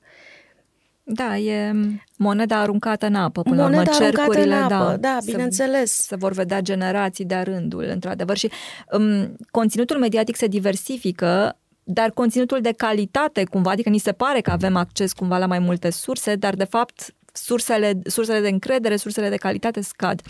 Da, 1.04 1.38
e 1.38 1.72
moneda 2.18 2.60
aruncată 2.60 3.06
în 3.06 3.16
apă. 3.16 3.42
Până 3.42 3.62
moneda 3.62 3.92
urmă, 3.92 4.06
aruncată 4.06 4.42
în 4.42 4.52
apă, 4.52 4.76
da, 4.76 4.96
da 4.98 5.18
bineînțeles. 5.26 5.92
Se, 5.92 6.02
se 6.02 6.16
vor 6.16 6.32
vedea 6.32 6.60
generații 6.60 7.26
de-a 7.26 7.44
rândul, 7.44 7.84
într-adevăr. 7.84 8.38
Și 8.38 8.52
um, 8.92 9.36
conținutul 9.52 9.98
mediatic 9.98 10.36
se 10.36 10.48
diversifică, 10.48 11.58
dar 11.84 12.12
conținutul 12.12 12.62
de 12.62 12.72
calitate, 12.72 13.44
cumva, 13.44 13.72
adică 13.72 13.90
ni 13.90 13.98
se 13.98 14.12
pare 14.12 14.42
că 14.42 14.52
avem 14.52 14.76
acces 14.76 15.14
cumva 15.14 15.38
la 15.38 15.46
mai 15.46 15.60
multe 15.60 15.90
surse, 15.90 16.36
dar 16.36 16.56
de 16.56 16.64
fapt 16.64 17.14
sursele, 17.32 18.00
sursele 18.04 18.40
de 18.40 18.48
încredere, 18.48 18.96
sursele 18.96 19.30
de 19.30 19.36
calitate 19.36 19.82
scad. 19.82 20.22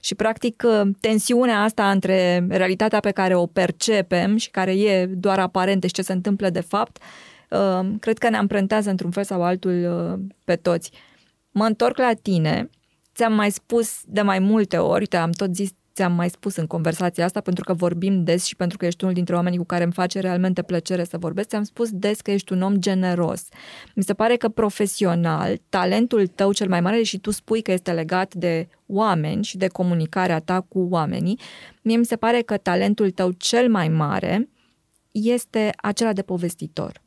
Și, 0.00 0.14
practic, 0.14 0.62
tensiunea 1.00 1.62
asta 1.62 1.90
între 1.90 2.46
realitatea 2.48 3.00
pe 3.00 3.10
care 3.10 3.34
o 3.34 3.46
percepem 3.46 4.36
și 4.36 4.50
care 4.50 4.72
e 4.72 5.06
doar 5.06 5.38
aparentă 5.38 5.86
și 5.86 5.92
ce 5.92 6.02
se 6.02 6.12
întâmplă 6.12 6.50
de 6.50 6.60
fapt, 6.60 7.02
uh, 7.50 7.88
cred 8.00 8.18
că 8.18 8.28
ne 8.28 8.36
amprentează 8.36 8.90
într-un 8.90 9.10
fel 9.10 9.24
sau 9.24 9.42
altul 9.42 10.10
uh, 10.12 10.34
pe 10.44 10.56
toți. 10.56 10.90
Mă 11.50 11.64
întorc 11.64 11.98
la 11.98 12.12
tine, 12.22 12.70
ți-am 13.14 13.32
mai 13.32 13.50
spus 13.50 14.00
de 14.04 14.22
mai 14.22 14.38
multe 14.38 14.76
ori, 14.76 15.06
te 15.06 15.16
am 15.16 15.30
tot 15.30 15.54
zis 15.54 15.70
ți-am 15.98 16.12
mai 16.12 16.30
spus 16.30 16.56
în 16.56 16.66
conversația 16.66 17.24
asta, 17.24 17.40
pentru 17.40 17.64
că 17.64 17.72
vorbim 17.72 18.24
des 18.24 18.44
și 18.44 18.56
pentru 18.56 18.76
că 18.78 18.86
ești 18.86 19.02
unul 19.02 19.14
dintre 19.14 19.34
oamenii 19.34 19.58
cu 19.58 19.64
care 19.64 19.84
îmi 19.84 19.92
face 19.92 20.20
realmente 20.20 20.62
plăcere 20.62 21.04
să 21.04 21.18
vorbesc, 21.18 21.48
ți-am 21.48 21.62
spus 21.62 21.90
des 21.90 22.20
că 22.20 22.30
ești 22.30 22.52
un 22.52 22.62
om 22.62 22.76
generos. 22.76 23.48
Mi 23.94 24.02
se 24.02 24.14
pare 24.14 24.36
că 24.36 24.48
profesional, 24.48 25.60
talentul 25.68 26.26
tău 26.26 26.52
cel 26.52 26.68
mai 26.68 26.80
mare, 26.80 27.02
și 27.02 27.18
tu 27.18 27.30
spui 27.30 27.62
că 27.62 27.72
este 27.72 27.92
legat 27.92 28.34
de 28.34 28.68
oameni 28.86 29.44
și 29.44 29.56
de 29.56 29.66
comunicarea 29.66 30.40
ta 30.40 30.60
cu 30.60 30.86
oamenii, 30.90 31.38
mie 31.82 31.96
mi 31.96 32.04
se 32.04 32.16
pare 32.16 32.40
că 32.40 32.56
talentul 32.56 33.10
tău 33.10 33.30
cel 33.30 33.68
mai 33.68 33.88
mare 33.88 34.48
este 35.10 35.70
acela 35.76 36.12
de 36.12 36.22
povestitor. 36.22 37.02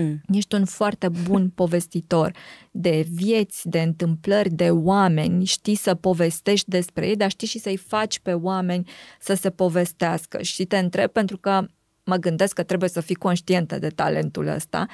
Mm. 0.00 0.20
Ești 0.32 0.54
un 0.54 0.64
foarte 0.64 1.08
bun 1.08 1.50
povestitor 1.50 2.32
de 2.70 3.06
vieți, 3.10 3.68
de 3.68 3.80
întâmplări, 3.80 4.50
de 4.50 4.70
oameni. 4.70 5.44
Știi 5.44 5.74
să 5.74 5.94
povestești 5.94 6.70
despre 6.70 7.06
ei, 7.06 7.16
dar 7.16 7.30
știi 7.30 7.46
și 7.46 7.58
să-i 7.58 7.76
faci 7.76 8.18
pe 8.18 8.32
oameni 8.32 8.90
să 9.20 9.34
se 9.34 9.50
povestească. 9.50 10.42
Și 10.42 10.64
te 10.64 10.78
întreb 10.78 11.10
pentru 11.10 11.36
că 11.38 11.66
mă 12.04 12.16
gândesc 12.16 12.54
că 12.54 12.62
trebuie 12.62 12.88
să 12.88 13.00
fii 13.00 13.14
conștientă 13.14 13.78
de 13.78 13.88
talentul 13.88 14.46
ăsta. 14.46 14.86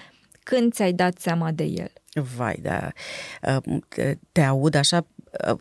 Când 0.43 0.73
ți-ai 0.73 0.93
dat 0.93 1.19
seama 1.19 1.51
de 1.51 1.65
el? 1.65 1.93
Vai, 2.37 2.59
da. 2.63 2.93
Uh, 3.67 4.11
te 4.33 4.41
aud 4.41 4.75
așa, 4.75 4.97
uh, 4.97 5.05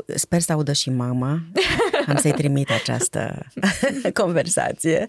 sper 0.06 0.40
să 0.40 0.52
audă 0.52 0.74
și 0.74 0.90
mama. 0.90 1.42
Am 2.08 2.16
să-i 2.16 2.32
trimit 2.32 2.70
această 2.70 3.46
conversație. 4.22 5.08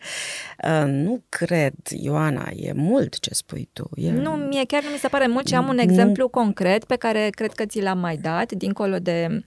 Uh, 0.65 0.85
nu 0.87 1.23
cred, 1.29 1.75
Ioana, 1.89 2.51
e 2.57 2.73
mult 2.73 3.19
ce 3.19 3.35
spui 3.35 3.69
tu. 3.73 3.91
E... 3.95 4.11
Nu, 4.11 4.31
mie 4.31 4.65
chiar 4.65 4.83
nu 4.83 4.91
mi 4.91 4.99
se 4.99 5.09
pare 5.09 5.27
mult, 5.27 5.47
ci 5.47 5.53
am 5.53 5.69
un 5.69 5.79
exemplu 5.79 6.29
concret 6.29 6.85
pe 6.85 6.97
care 6.97 7.29
cred 7.31 7.53
că 7.53 7.67
ți 7.67 7.81
l-am 7.81 7.99
mai 7.99 8.17
dat, 8.17 8.53
dincolo 8.53 8.99
de 8.99 9.45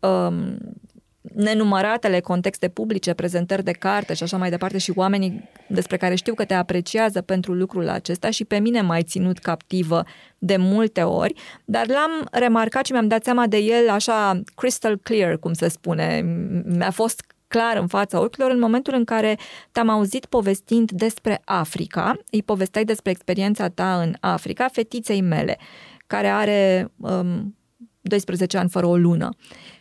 um, 0.00 0.58
nenumăratele 1.38 2.20
contexte 2.20 2.68
publice, 2.68 3.14
prezentări 3.14 3.64
de 3.64 3.72
carte 3.72 4.14
și 4.14 4.22
așa 4.22 4.36
mai 4.36 4.50
departe 4.50 4.78
și 4.78 4.92
oamenii 4.94 5.48
despre 5.68 5.96
care 5.96 6.14
știu 6.14 6.34
că 6.34 6.44
te 6.44 6.54
apreciază 6.54 7.20
pentru 7.20 7.52
lucrul 7.52 7.88
acesta 7.88 8.30
și 8.30 8.44
pe 8.44 8.58
mine 8.58 8.80
m-ai 8.80 9.02
ținut 9.02 9.38
captivă 9.38 10.04
de 10.38 10.56
multe 10.56 11.02
ori, 11.02 11.34
dar 11.64 11.86
l-am 11.86 12.28
remarcat 12.32 12.86
și 12.86 12.92
mi-am 12.92 13.08
dat 13.08 13.24
seama 13.24 13.46
de 13.46 13.56
el 13.56 13.90
așa 13.90 14.40
crystal 14.54 14.96
clear, 14.96 15.36
cum 15.36 15.52
se 15.52 15.68
spune. 15.68 16.20
Mi-a 16.64 16.90
fost 16.90 17.22
clar 17.48 17.76
în 17.76 17.86
fața 17.86 18.20
ochilor 18.20 18.50
în 18.50 18.58
momentul 18.58 18.94
în 18.94 19.04
care 19.04 19.38
te-am 19.72 19.88
auzit 19.88 20.26
povestind 20.26 20.90
despre 20.90 21.42
Africa, 21.44 22.16
îi 22.30 22.42
povesteai 22.42 22.84
despre 22.84 23.10
experiența 23.10 23.68
ta 23.68 24.00
în 24.00 24.14
Africa, 24.20 24.68
fetiței 24.68 25.20
mele, 25.20 25.58
care 26.06 26.28
are 26.28 26.92
um, 26.96 27.56
12 28.00 28.58
ani 28.58 28.68
fără 28.68 28.86
o 28.86 28.96
lună. 28.96 29.28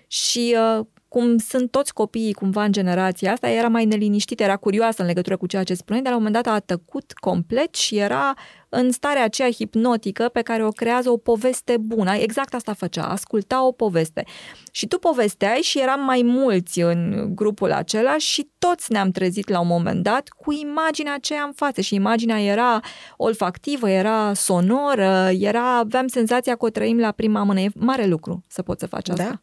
Și 0.07 0.55
uh, 0.79 0.85
cum 1.17 1.37
sunt 1.37 1.71
toți 1.71 1.93
copiii 1.93 2.33
cumva 2.33 2.63
în 2.63 2.71
generația 2.71 3.31
asta, 3.31 3.49
era 3.49 3.67
mai 3.67 3.85
neliniștită, 3.85 4.43
era 4.43 4.57
curioasă 4.57 5.01
în 5.01 5.07
legătură 5.07 5.37
cu 5.37 5.47
ceea 5.47 5.63
ce 5.63 5.73
spune, 5.73 6.01
dar 6.01 6.11
la 6.11 6.17
un 6.17 6.23
moment 6.23 6.43
dat 6.43 6.53
a 6.53 6.59
tăcut 6.59 7.11
complet 7.13 7.75
și 7.75 7.97
era 7.97 8.33
în 8.69 8.91
starea 8.91 9.23
aceea 9.23 9.51
hipnotică 9.51 10.29
pe 10.33 10.41
care 10.41 10.65
o 10.65 10.69
creează 10.69 11.09
o 11.09 11.17
poveste 11.17 11.77
bună. 11.77 12.13
Exact 12.13 12.53
asta 12.53 12.73
făcea, 12.73 13.03
asculta 13.03 13.65
o 13.65 13.71
poveste. 13.71 14.25
Și 14.71 14.87
tu 14.87 14.97
povesteai 14.97 15.57
și 15.57 15.79
eram 15.79 16.03
mai 16.03 16.21
mulți 16.23 16.81
în 16.81 17.31
grupul 17.35 17.71
acela 17.71 18.17
și 18.17 18.49
toți 18.57 18.91
ne-am 18.91 19.11
trezit 19.11 19.49
la 19.49 19.59
un 19.59 19.67
moment 19.67 20.03
dat 20.03 20.27
cu 20.27 20.51
imaginea 20.51 21.13
aceea 21.13 21.43
în 21.43 21.53
față 21.55 21.81
și 21.81 21.95
imaginea 21.95 22.41
era 22.41 22.79
olfactivă, 23.17 23.89
era 23.89 24.33
sonoră, 24.33 25.29
era, 25.39 25.77
aveam 25.77 26.07
senzația 26.07 26.55
că 26.55 26.65
o 26.65 26.69
trăim 26.69 26.99
la 26.99 27.11
prima 27.11 27.43
mână. 27.43 27.59
E 27.59 27.69
mare 27.75 28.05
lucru 28.05 28.43
să 28.47 28.61
poți 28.61 28.79
să 28.79 28.87
faci 28.87 29.09
asta. 29.09 29.23
Da. 29.23 29.41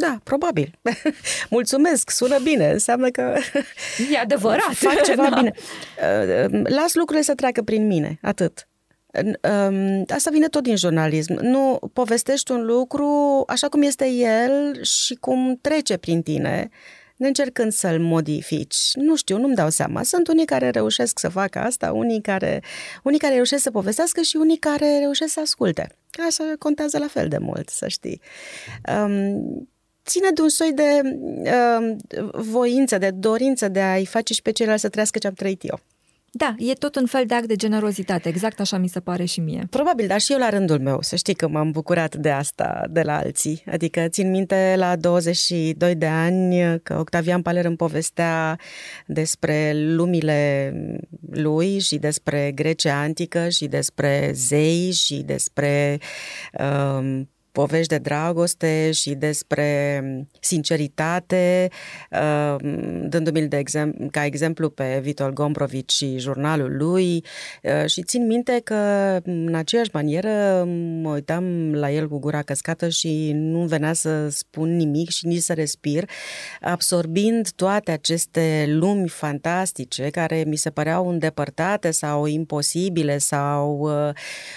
Da, 0.00 0.20
probabil. 0.24 0.78
Mulțumesc, 1.50 2.10
sună 2.10 2.38
bine, 2.38 2.70
înseamnă 2.70 3.08
că... 3.08 3.36
E 4.12 4.18
adevărat. 4.18 4.72
Fac 4.86 5.02
ceva 5.10 5.28
da. 5.28 5.36
bine. 5.36 5.52
Uh, 5.54 6.60
las 6.68 6.94
lucrurile 6.94 7.24
să 7.24 7.34
treacă 7.34 7.62
prin 7.62 7.86
mine, 7.86 8.18
atât. 8.22 8.68
Um, 9.14 10.04
asta 10.08 10.30
vine 10.30 10.46
tot 10.46 10.62
din 10.62 10.76
jurnalism. 10.76 11.32
Nu 11.32 11.78
povestești 11.92 12.52
un 12.52 12.64
lucru 12.64 13.42
așa 13.46 13.68
cum 13.68 13.82
este 13.82 14.10
el 14.10 14.82
și 14.82 15.14
cum 15.14 15.58
trece 15.60 15.96
prin 15.96 16.22
tine, 16.22 16.68
neîncercând 17.16 17.72
să-l 17.72 18.00
modifici. 18.00 18.90
Nu 18.94 19.16
știu, 19.16 19.38
nu-mi 19.38 19.54
dau 19.54 19.70
seama. 19.70 20.02
Sunt 20.02 20.28
unii 20.28 20.44
care 20.44 20.70
reușesc 20.70 21.18
să 21.18 21.28
facă 21.28 21.58
asta, 21.58 21.92
unii 21.92 22.20
care, 22.20 22.62
unii 23.02 23.18
care 23.18 23.34
reușesc 23.34 23.62
să 23.62 23.70
povestească 23.70 24.20
și 24.20 24.36
unii 24.36 24.56
care 24.56 24.98
reușesc 24.98 25.32
să 25.32 25.40
asculte. 25.40 25.88
Așa 26.26 26.44
contează 26.58 26.98
la 26.98 27.06
fel 27.06 27.28
de 27.28 27.38
mult, 27.38 27.68
să 27.68 27.88
știi. 27.88 28.20
Um, 28.94 29.68
ține 30.10 30.28
de 30.34 30.42
un 30.42 30.48
soi 30.48 30.72
de 30.74 31.00
uh, 31.02 32.28
voință, 32.32 32.98
de 32.98 33.10
dorință 33.10 33.68
de 33.68 33.80
a-i 33.80 34.06
face 34.06 34.32
și 34.32 34.42
pe 34.42 34.50
ceilalți 34.50 34.82
să 34.82 34.88
trăiască 34.88 35.18
ce 35.18 35.26
am 35.26 35.32
trăit 35.32 35.64
eu. 35.64 35.80
Da, 36.32 36.54
e 36.58 36.72
tot 36.72 36.96
un 36.96 37.06
fel 37.06 37.24
de 37.26 37.34
act 37.34 37.46
de 37.46 37.56
generozitate, 37.56 38.28
exact 38.28 38.60
așa 38.60 38.76
mi 38.76 38.88
se 38.88 39.00
pare 39.00 39.24
și 39.24 39.40
mie. 39.40 39.66
Probabil, 39.70 40.06
dar 40.06 40.20
și 40.20 40.32
eu 40.32 40.38
la 40.38 40.48
rândul 40.48 40.80
meu, 40.80 40.98
să 41.00 41.16
știi 41.16 41.34
că 41.34 41.48
m-am 41.48 41.70
bucurat 41.70 42.16
de 42.16 42.30
asta 42.30 42.86
de 42.90 43.02
la 43.02 43.16
alții. 43.16 43.62
Adică 43.70 44.08
țin 44.08 44.30
minte 44.30 44.74
la 44.76 44.96
22 44.96 45.94
de 45.94 46.06
ani 46.06 46.80
că 46.82 46.96
Octavian 46.98 47.42
Paler 47.42 47.64
îmi 47.64 47.76
povestea 47.76 48.58
despre 49.06 49.72
lumile 49.74 50.72
lui 51.30 51.78
și 51.78 51.96
despre 51.96 52.52
Grecia 52.54 53.00
antică 53.00 53.48
și 53.48 53.66
despre 53.66 54.30
zei 54.34 54.90
și 54.92 55.22
despre 55.26 55.98
uh, 56.58 57.20
povești 57.52 57.88
de 57.88 57.98
dragoste 57.98 58.90
și 58.90 59.14
despre 59.14 60.02
sinceritate, 60.40 61.68
uh, 62.10 62.56
dându-mi 63.08 63.48
de 63.48 63.56
exemplu, 63.56 64.08
ca 64.10 64.24
exemplu 64.24 64.68
pe 64.68 64.98
Vitol 65.02 65.32
Gombrowicz 65.32 65.94
și 65.94 66.18
jurnalul 66.18 66.76
lui 66.76 67.24
uh, 67.62 67.86
și 67.86 68.02
țin 68.02 68.26
minte 68.26 68.60
că 68.64 68.74
în 69.24 69.54
aceeași 69.54 69.90
manieră 69.92 70.64
mă 71.02 71.10
uitam 71.10 71.74
la 71.74 71.90
el 71.90 72.08
cu 72.08 72.18
gura 72.18 72.42
căscată 72.42 72.88
și 72.88 73.32
nu 73.34 73.64
venea 73.64 73.92
să 73.92 74.28
spun 74.28 74.76
nimic 74.76 75.10
și 75.10 75.26
nici 75.26 75.42
să 75.42 75.52
respir, 75.52 76.10
absorbind 76.60 77.50
toate 77.50 77.90
aceste 77.90 78.64
lumi 78.68 79.08
fantastice 79.08 80.08
care 80.10 80.44
mi 80.46 80.56
se 80.56 80.70
păreau 80.70 81.08
îndepărtate 81.08 81.90
sau 81.90 82.26
imposibile 82.26 83.18
sau 83.18 83.90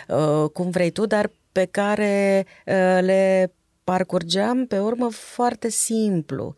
uh, 0.08 0.50
cum 0.54 0.70
vrei 0.70 0.90
tu, 0.90 1.06
dar 1.06 1.32
pe 1.54 1.66
care 1.66 2.46
uh, 2.66 2.98
le 3.02 3.54
parcurgeam 3.84 4.66
pe 4.66 4.80
urmă 4.80 5.10
foarte 5.10 5.70
simplu 5.70 6.56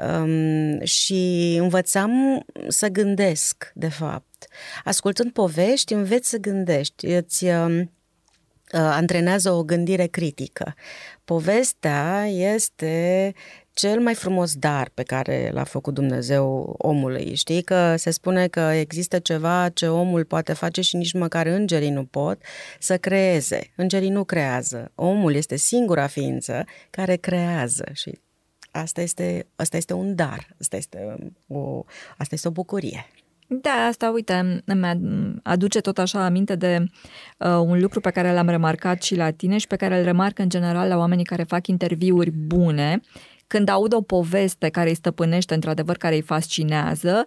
um, 0.00 0.84
și 0.84 1.56
învățam 1.60 2.44
să 2.68 2.88
gândesc, 2.88 3.70
de 3.74 3.88
fapt. 3.88 4.46
Ascultând 4.84 5.32
povești, 5.32 5.92
înveți 5.92 6.28
să 6.28 6.36
gândești, 6.36 7.06
îți 7.06 7.44
uh, 7.44 7.80
antrenează 8.72 9.50
o 9.50 9.64
gândire 9.64 10.06
critică. 10.06 10.74
Povestea 11.24 12.26
este 12.26 13.32
cel 13.74 14.00
mai 14.00 14.14
frumos 14.14 14.54
dar 14.54 14.90
pe 14.94 15.02
care 15.02 15.50
l-a 15.52 15.64
făcut 15.64 15.94
Dumnezeu 15.94 16.74
omului. 16.78 17.34
Știi 17.34 17.62
că 17.62 17.94
se 17.96 18.10
spune 18.10 18.48
că 18.48 18.60
există 18.60 19.18
ceva 19.18 19.68
ce 19.68 19.88
omul 19.88 20.24
poate 20.24 20.52
face 20.52 20.80
și 20.80 20.96
nici 20.96 21.12
măcar 21.12 21.46
îngerii 21.46 21.90
nu 21.90 22.04
pot, 22.04 22.38
să 22.78 22.96
creeze. 22.96 23.72
Îngerii 23.76 24.08
nu 24.08 24.24
creează. 24.24 24.90
Omul 24.94 25.34
este 25.34 25.56
singura 25.56 26.06
ființă 26.06 26.64
care 26.90 27.16
creează 27.16 27.84
și 27.92 28.18
asta 28.70 29.00
este, 29.00 29.46
asta 29.56 29.76
este 29.76 29.92
un 29.92 30.14
dar, 30.14 30.54
asta 30.60 30.76
este 30.76 31.16
o, 31.46 31.84
asta 32.16 32.34
este 32.34 32.48
o 32.48 32.50
bucurie. 32.50 33.06
Da, 33.46 33.70
asta, 33.70 34.10
uite, 34.10 34.62
îmi 34.64 35.40
aduce 35.42 35.80
tot 35.80 35.98
așa 35.98 36.24
aminte 36.24 36.56
de 36.56 36.84
uh, 37.38 37.48
un 37.48 37.80
lucru 37.80 38.00
pe 38.00 38.10
care 38.10 38.32
l-am 38.32 38.48
remarcat 38.48 39.02
și 39.02 39.16
la 39.16 39.30
tine 39.30 39.58
și 39.58 39.66
pe 39.66 39.76
care 39.76 39.98
îl 39.98 40.04
remarc 40.04 40.38
în 40.38 40.48
general 40.48 40.88
la 40.88 40.96
oamenii 40.96 41.24
care 41.24 41.42
fac 41.42 41.66
interviuri 41.66 42.30
bune 42.30 43.00
când 43.46 43.68
aud 43.68 43.92
o 43.94 44.00
poveste 44.00 44.68
care 44.68 44.88
îi 44.88 44.94
stăpânește, 44.94 45.54
într-adevăr, 45.54 45.96
care 45.96 46.14
îi 46.14 46.22
fascinează, 46.22 47.24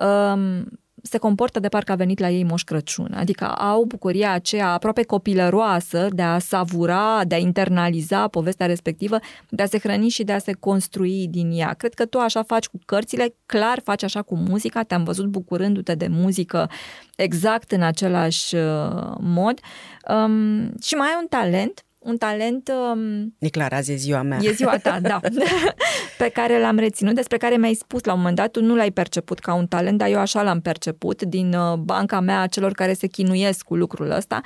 um, 0.00 0.68
se 1.02 1.18
comportă 1.18 1.60
de 1.60 1.68
parcă 1.68 1.92
a 1.92 1.94
venit 1.94 2.18
la 2.18 2.30
ei 2.30 2.44
Moș 2.44 2.62
Crăciun, 2.62 3.12
adică 3.16 3.44
au 3.44 3.84
bucuria 3.84 4.32
aceea 4.32 4.72
aproape 4.72 5.02
copilăroasă 5.02 6.08
de 6.12 6.22
a 6.22 6.38
savura, 6.38 7.24
de 7.24 7.34
a 7.34 7.38
internaliza 7.38 8.28
povestea 8.28 8.66
respectivă, 8.66 9.18
de 9.48 9.62
a 9.62 9.66
se 9.66 9.78
hrăni 9.78 10.08
și 10.08 10.24
de 10.24 10.32
a 10.32 10.38
se 10.38 10.52
construi 10.52 11.26
din 11.30 11.50
ea. 11.54 11.72
Cred 11.72 11.94
că 11.94 12.04
tu 12.04 12.18
așa 12.18 12.42
faci 12.42 12.66
cu 12.66 12.78
cărțile, 12.84 13.34
clar 13.46 13.80
faci 13.84 14.02
așa 14.02 14.22
cu 14.22 14.36
muzica, 14.36 14.82
te-am 14.82 15.04
văzut 15.04 15.26
bucurându-te 15.26 15.94
de 15.94 16.06
muzică 16.08 16.70
exact 17.16 17.72
în 17.72 17.82
același 17.82 18.54
uh, 18.54 19.14
mod 19.20 19.60
um, 20.08 20.72
și 20.82 20.94
mai 20.94 21.06
ai 21.06 21.18
un 21.20 21.26
talent 21.28 21.82
un 22.08 22.16
talent... 22.16 22.70
Um, 22.94 23.34
e 23.38 23.48
clar, 23.48 23.72
azi 23.72 23.92
e 23.92 23.96
ziua 23.96 24.22
mea. 24.22 24.38
E 24.42 24.52
ziua 24.52 24.78
ta, 24.78 25.00
da. 25.00 25.20
pe 26.18 26.28
care 26.28 26.60
l-am 26.60 26.78
reținut, 26.78 27.14
despre 27.14 27.36
care 27.36 27.56
mi-ai 27.56 27.74
spus 27.74 28.04
la 28.04 28.12
un 28.12 28.18
moment 28.18 28.36
dat, 28.36 28.50
tu 28.50 28.62
nu 28.62 28.74
l-ai 28.74 28.90
perceput 28.90 29.38
ca 29.38 29.54
un 29.54 29.66
talent, 29.66 29.98
dar 29.98 30.08
eu 30.08 30.18
așa 30.18 30.42
l-am 30.42 30.60
perceput 30.60 31.22
din 31.22 31.54
uh, 31.54 31.76
banca 31.76 32.20
mea 32.20 32.40
a 32.40 32.46
celor 32.46 32.72
care 32.72 32.92
se 32.92 33.06
chinuiesc 33.06 33.64
cu 33.64 33.76
lucrul 33.76 34.10
ăsta. 34.10 34.40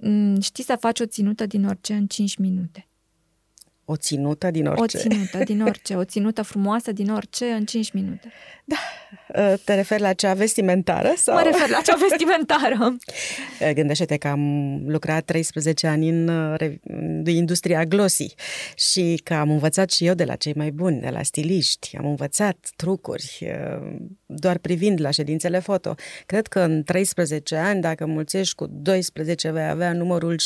Mm, 0.00 0.40
știi 0.40 0.64
să 0.64 0.76
faci 0.80 1.00
o 1.00 1.06
ținută 1.06 1.46
din 1.46 1.66
orice 1.66 1.92
în 1.92 2.06
5 2.06 2.36
minute. 2.36 2.88
O 3.84 3.96
ținută 3.96 4.50
din 4.50 4.66
orice. 4.66 4.96
O 4.96 5.00
ținută 5.00 5.38
din 5.44 5.62
orice, 5.62 5.94
o 5.94 6.04
ținută 6.04 6.42
frumoasă 6.42 6.92
din 6.92 7.10
orice 7.10 7.44
în 7.44 7.64
5 7.64 7.92
minute. 7.92 8.32
Da. 8.64 8.76
Ă, 9.34 9.56
te 9.64 9.74
referi 9.74 10.00
la 10.00 10.12
cea 10.12 10.34
vestimentară? 10.34 11.12
Sau? 11.16 11.34
Mă 11.34 11.42
refer 11.42 11.68
la 11.68 11.80
cea 11.84 11.96
vestimentară. 12.08 12.96
Ă, 13.68 13.72
gândește-te 13.72 14.16
că 14.16 14.28
am 14.28 14.76
lucrat 14.86 15.24
13 15.24 15.86
ani 15.86 16.08
în 16.08 16.28
ă, 16.28 16.56
industria 17.24 17.84
glossy 17.84 18.34
și 18.76 19.20
că 19.24 19.34
am 19.34 19.50
învățat 19.50 19.90
și 19.90 20.06
eu 20.06 20.14
de 20.14 20.24
la 20.24 20.34
cei 20.34 20.54
mai 20.56 20.70
buni, 20.70 21.00
de 21.00 21.08
la 21.08 21.22
stiliști. 21.22 21.96
Am 21.96 22.06
învățat 22.06 22.56
trucuri 22.76 23.52
doar 24.26 24.58
privind 24.58 25.00
la 25.00 25.10
ședințele 25.10 25.58
foto. 25.58 25.94
Cred 26.26 26.46
că 26.46 26.60
în 26.60 26.82
13 26.82 27.56
ani, 27.56 27.80
dacă 27.80 28.06
mulțești 28.06 28.54
cu 28.54 28.66
12, 28.66 29.50
vei 29.50 29.68
avea 29.68 29.92
numărul 29.92 30.36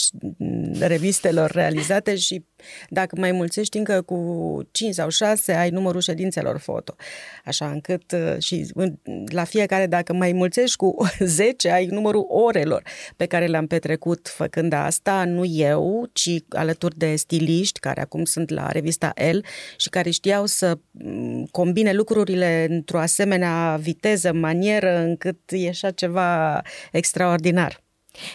revistelor 0.79 1.51
realizate 1.51 2.17
și 2.17 2.45
dacă 2.89 3.17
mai 3.19 3.33
mulțești 3.33 3.77
încă 3.77 4.03
cu 4.03 4.69
5 4.71 4.95
sau 4.95 5.09
6, 5.09 5.53
ai 5.53 5.71
numărul 5.71 6.01
ședințelor 6.01 6.59
foto. 6.59 6.95
Așa 7.45 7.71
încât 7.71 8.13
uh, 8.13 8.37
și 8.55 8.73
la 9.27 9.45
fiecare, 9.45 9.87
dacă 9.87 10.13
mai 10.13 10.33
mulțești 10.33 10.77
cu 10.77 10.97
10, 11.19 11.71
ai 11.71 11.87
numărul 11.87 12.27
orelor 12.29 12.83
pe 13.17 13.27
care 13.27 13.47
le-am 13.47 13.67
petrecut 13.67 14.29
făcând 14.29 14.73
asta, 14.73 15.25
nu 15.25 15.45
eu, 15.45 16.09
ci 16.13 16.31
alături 16.49 16.99
de 16.99 17.17
stiliști 17.17 17.81
care 17.81 18.01
acum 18.01 18.25
sunt 18.25 18.51
la 18.51 18.71
revista 18.71 19.13
El 19.17 19.45
și 19.77 19.89
care 19.89 20.11
știau 20.11 20.47
să 20.47 20.79
mm, 20.91 21.47
combine 21.51 21.93
lucrurile 21.93 22.67
într-o 22.71 22.99
asemenea 22.99 23.79
viteză, 23.81 24.33
manieră, 24.33 24.99
încât 24.99 25.51
ieșea 25.51 25.91
ceva 25.91 26.63
extraordinar. 26.93 27.83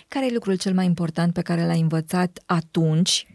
Care 0.08 0.26
e 0.26 0.34
lucrul 0.34 0.58
cel 0.58 0.74
mai 0.74 0.86
important 0.86 1.34
pe 1.34 1.42
care 1.42 1.66
l-ai 1.66 1.80
învățat 1.80 2.40
atunci 2.46 3.26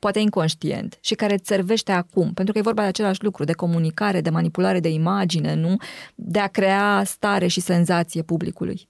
poate 0.00 0.18
inconștient, 0.18 0.98
și 1.00 1.14
care 1.14 1.32
îți 1.32 1.46
servește 1.46 1.92
acum, 1.92 2.32
pentru 2.32 2.52
că 2.52 2.58
e 2.58 2.62
vorba 2.62 2.82
de 2.82 2.88
același 2.88 3.22
lucru, 3.22 3.44
de 3.44 3.52
comunicare, 3.52 4.20
de 4.20 4.30
manipulare 4.30 4.80
de 4.80 4.88
imagine, 4.88 5.54
nu? 5.54 5.76
De 6.14 6.38
a 6.38 6.46
crea 6.46 7.02
stare 7.04 7.46
și 7.46 7.60
senzație 7.60 8.22
publicului. 8.22 8.88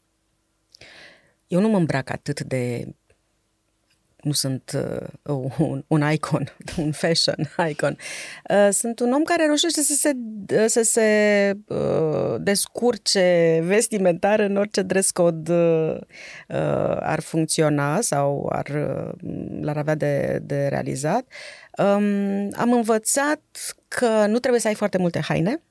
Eu 1.46 1.60
nu 1.60 1.68
mă 1.68 1.76
îmbrac 1.76 2.10
atât 2.10 2.40
de 2.40 2.94
nu 4.22 4.32
sunt 4.32 4.72
uh, 4.74 5.34
un, 5.58 5.84
un 5.86 6.12
icon, 6.12 6.54
un 6.76 6.92
fashion 6.92 7.50
icon. 7.68 7.96
Uh, 8.50 8.68
sunt 8.72 9.00
un 9.00 9.12
om 9.12 9.22
care 9.22 9.44
reușește 9.44 9.80
să 9.82 9.94
se, 9.94 10.12
uh, 10.54 10.64
să 10.66 10.82
se 10.82 11.52
uh, 11.66 12.34
descurce 12.38 13.60
vestimentar 13.64 14.40
în 14.40 14.56
orice 14.56 14.82
dress 14.82 15.10
code 15.10 15.52
uh, 15.52 15.96
uh, 16.48 16.96
ar 17.00 17.20
funcționa 17.20 18.00
sau 18.00 18.48
ar, 18.52 18.66
uh, 18.68 19.12
l-ar 19.60 19.76
avea 19.76 19.94
de, 19.94 20.38
de 20.42 20.66
realizat. 20.66 21.24
Um, 21.78 22.48
am 22.52 22.72
învățat 22.72 23.40
că 23.88 24.26
nu 24.26 24.38
trebuie 24.38 24.60
să 24.60 24.68
ai 24.68 24.74
foarte 24.74 24.98
multe 24.98 25.20
haine. 25.20 25.62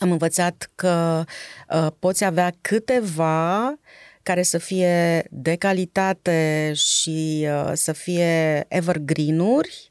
Am 0.00 0.10
învățat 0.10 0.70
că 0.74 1.24
uh, 1.68 1.86
poți 1.98 2.24
avea 2.24 2.52
câteva 2.60 3.78
care 4.22 4.42
să 4.42 4.58
fie 4.58 5.24
de 5.30 5.56
calitate 5.56 6.72
și 6.74 7.46
uh, 7.48 7.70
să 7.74 7.92
fie 7.92 8.64
evergreen-uri, 8.68 9.90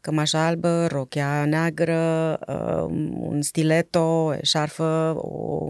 cămașa 0.00 0.46
albă, 0.46 0.86
rochea 0.86 1.44
neagră, 1.44 2.38
uh, 2.46 2.84
un 3.20 3.42
stiletto, 3.42 4.34
eșarfă, 4.40 5.20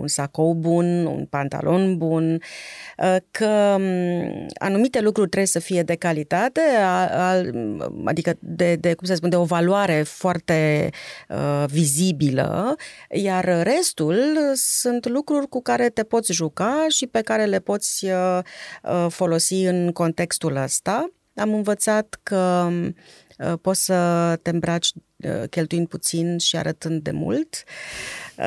un 0.01 0.09
sacou 0.09 0.55
bun, 0.55 1.07
un 1.07 1.27
pantalon 1.27 1.97
bun, 1.97 2.33
uh, 2.99 3.17
că 3.31 3.77
um, 3.79 4.47
anumite 4.59 5.01
lucruri 5.01 5.29
trebuie 5.29 5.51
să 5.51 5.59
fie 5.59 5.83
de 5.83 5.95
calitate, 5.95 6.61
adică 8.05 8.35
de, 8.39 8.75
de 8.75 8.95
cum 8.95 9.07
să 9.07 9.15
spun, 9.15 9.29
de 9.29 9.37
o 9.37 9.45
valoare 9.45 10.03
foarte 10.03 10.91
uh, 11.29 11.65
vizibilă, 11.67 12.75
iar 13.11 13.63
restul 13.63 14.27
sunt 14.55 15.09
lucruri 15.09 15.49
cu 15.49 15.63
care 15.63 15.89
te 15.89 16.03
poți 16.03 16.33
juca 16.33 16.87
și 16.89 17.07
pe 17.07 17.21
care 17.21 17.45
le 17.45 17.59
poți 17.59 18.07
folosi 19.09 19.65
în 19.65 19.93
contextul 19.93 20.57
ăsta. 20.57 21.11
Am 21.35 21.55
învățat 21.55 22.19
că 22.23 22.69
Uh, 22.71 22.89
poți 23.61 23.85
să 23.85 24.39
te 24.43 24.51
îmbraci 24.51 24.93
uh, 25.17 25.49
cheltuind 25.51 25.89
puțin 25.89 26.39
și 26.39 26.57
arătând 26.57 27.03
de 27.03 27.11
mult. 27.11 27.65
Uh, 28.39 28.45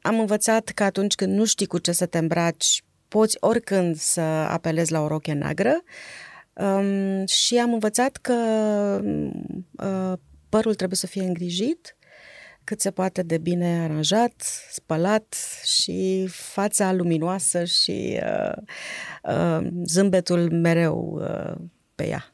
am 0.00 0.20
învățat 0.20 0.68
că 0.68 0.82
atunci 0.82 1.14
când 1.14 1.34
nu 1.34 1.44
știi 1.44 1.66
cu 1.66 1.78
ce 1.78 1.92
să 1.92 2.06
te 2.06 2.18
îmbraci, 2.18 2.82
poți 3.08 3.36
oricând 3.40 3.96
să 3.96 4.20
apelezi 4.20 4.92
la 4.92 5.00
o 5.00 5.06
roche 5.06 5.32
neagră 5.32 5.82
um, 6.52 7.26
și 7.26 7.58
am 7.58 7.72
învățat 7.72 8.16
că 8.16 8.34
părul 10.48 10.74
trebuie 10.74 10.98
să 10.98 11.06
fie 11.06 11.22
îngrijit, 11.22 11.96
cât 12.64 12.80
se 12.80 12.90
poate 12.90 13.22
de 13.22 13.38
bine 13.38 13.82
aranjat, 13.82 14.42
spălat 14.70 15.36
și 15.64 16.26
fața 16.30 16.92
luminoasă 16.92 17.64
și 17.64 18.20
uh, 18.22 18.62
uh, 19.22 19.66
zâmbetul 19.84 20.50
mereu 20.50 21.18
uh, 21.20 21.54
pe 21.94 22.08
ea 22.08 22.30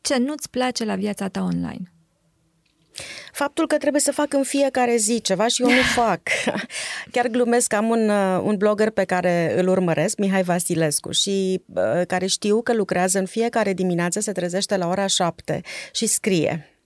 ce 0.00 0.16
nu-ți 0.16 0.50
place 0.50 0.84
la 0.84 0.94
viața 0.94 1.28
ta 1.28 1.40
online? 1.40 1.92
Faptul 3.32 3.66
că 3.66 3.76
trebuie 3.76 4.00
să 4.00 4.12
fac 4.12 4.32
în 4.32 4.42
fiecare 4.42 4.96
zi 4.96 5.20
ceva 5.20 5.46
și 5.46 5.62
eu 5.62 5.68
nu 5.68 5.82
fac. 6.02 6.20
Chiar 7.10 7.26
glumesc, 7.26 7.72
am 7.72 7.88
un, 7.88 8.08
uh, 8.08 8.40
un 8.42 8.56
blogger 8.56 8.90
pe 8.90 9.04
care 9.04 9.54
îl 9.56 9.68
urmăresc, 9.68 10.18
Mihai 10.18 10.42
Vasilescu, 10.42 11.10
și 11.10 11.62
uh, 11.74 12.06
care 12.06 12.26
știu 12.26 12.62
că 12.62 12.74
lucrează 12.74 13.18
în 13.18 13.26
fiecare 13.26 13.72
dimineață, 13.72 14.20
se 14.20 14.32
trezește 14.32 14.76
la 14.76 14.88
ora 14.88 15.06
șapte 15.06 15.60
și 15.92 16.06
scrie. 16.06 16.77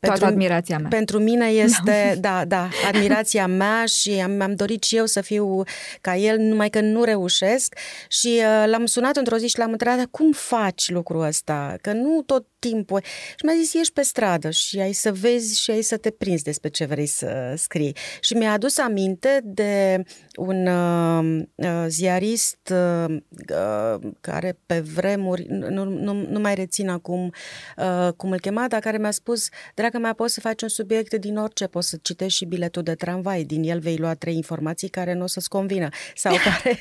Pentru, 0.00 0.18
Toată 0.18 0.24
admirația 0.24 0.78
mea. 0.78 0.88
Pentru 0.88 1.18
mine 1.18 1.46
este, 1.66 2.16
da, 2.20 2.44
da, 2.44 2.68
admirația 2.88 3.46
mea 3.46 3.84
și 3.84 4.10
am, 4.10 4.40
am 4.40 4.54
dorit 4.54 4.82
și 4.82 4.96
eu 4.96 5.06
să 5.06 5.20
fiu 5.20 5.62
ca 6.00 6.16
el, 6.16 6.38
numai 6.38 6.70
că 6.70 6.80
nu 6.80 7.04
reușesc 7.04 7.74
și 8.08 8.40
uh, 8.40 8.64
l-am 8.66 8.86
sunat 8.86 9.16
într-o 9.16 9.36
zi 9.36 9.48
și 9.48 9.58
l-am 9.58 9.72
întrebat, 9.72 10.06
cum 10.10 10.32
faci 10.32 10.90
lucrul 10.90 11.22
ăsta? 11.22 11.76
Că 11.80 11.92
nu 11.92 12.22
tot 12.26 12.46
timpul. 12.68 13.02
Și 13.36 13.44
mi-a 13.44 13.54
zis, 13.54 13.72
ieși 13.72 13.92
pe 13.92 14.02
stradă 14.02 14.50
și 14.50 14.78
ai 14.78 14.92
să 14.92 15.12
vezi 15.12 15.60
și 15.60 15.70
ai 15.70 15.82
să 15.82 15.96
te 15.96 16.10
prinzi 16.10 16.42
despre 16.42 16.68
ce 16.68 16.84
vrei 16.84 17.06
să 17.06 17.54
scrii. 17.56 17.96
Și 18.20 18.34
mi-a 18.34 18.52
adus 18.52 18.78
aminte 18.78 19.40
de 19.44 20.02
un 20.36 20.66
uh, 20.66 21.42
uh 21.54 21.84
ziarist 21.88 22.72
uh, 22.72 23.16
uh, 23.50 24.10
care 24.20 24.58
pe 24.66 24.80
vremuri, 24.80 25.46
nu, 25.48 25.84
nu, 25.84 26.12
nu 26.12 26.40
mai 26.40 26.54
rețin 26.54 26.88
acum 26.88 27.32
uh, 27.76 28.12
cum 28.16 28.30
îl 28.30 28.40
chema, 28.40 28.68
dar 28.68 28.80
care 28.80 28.98
mi-a 28.98 29.10
spus, 29.10 29.48
dragă 29.74 29.98
mea, 29.98 30.12
poți 30.12 30.34
să 30.34 30.40
faci 30.40 30.62
un 30.62 30.68
subiect 30.68 31.14
din 31.14 31.36
orice, 31.36 31.66
poți 31.66 31.88
să 31.88 31.98
citești 32.02 32.36
și 32.36 32.44
biletul 32.44 32.82
de 32.82 32.94
tramvai, 32.94 33.44
din 33.44 33.62
el 33.62 33.78
vei 33.78 33.96
lua 33.96 34.14
trei 34.14 34.34
informații 34.34 34.88
care 34.88 35.12
nu 35.12 35.22
o 35.22 35.26
să-ți 35.26 35.48
convină 35.48 35.88
sau 36.14 36.34
care, 36.46 36.78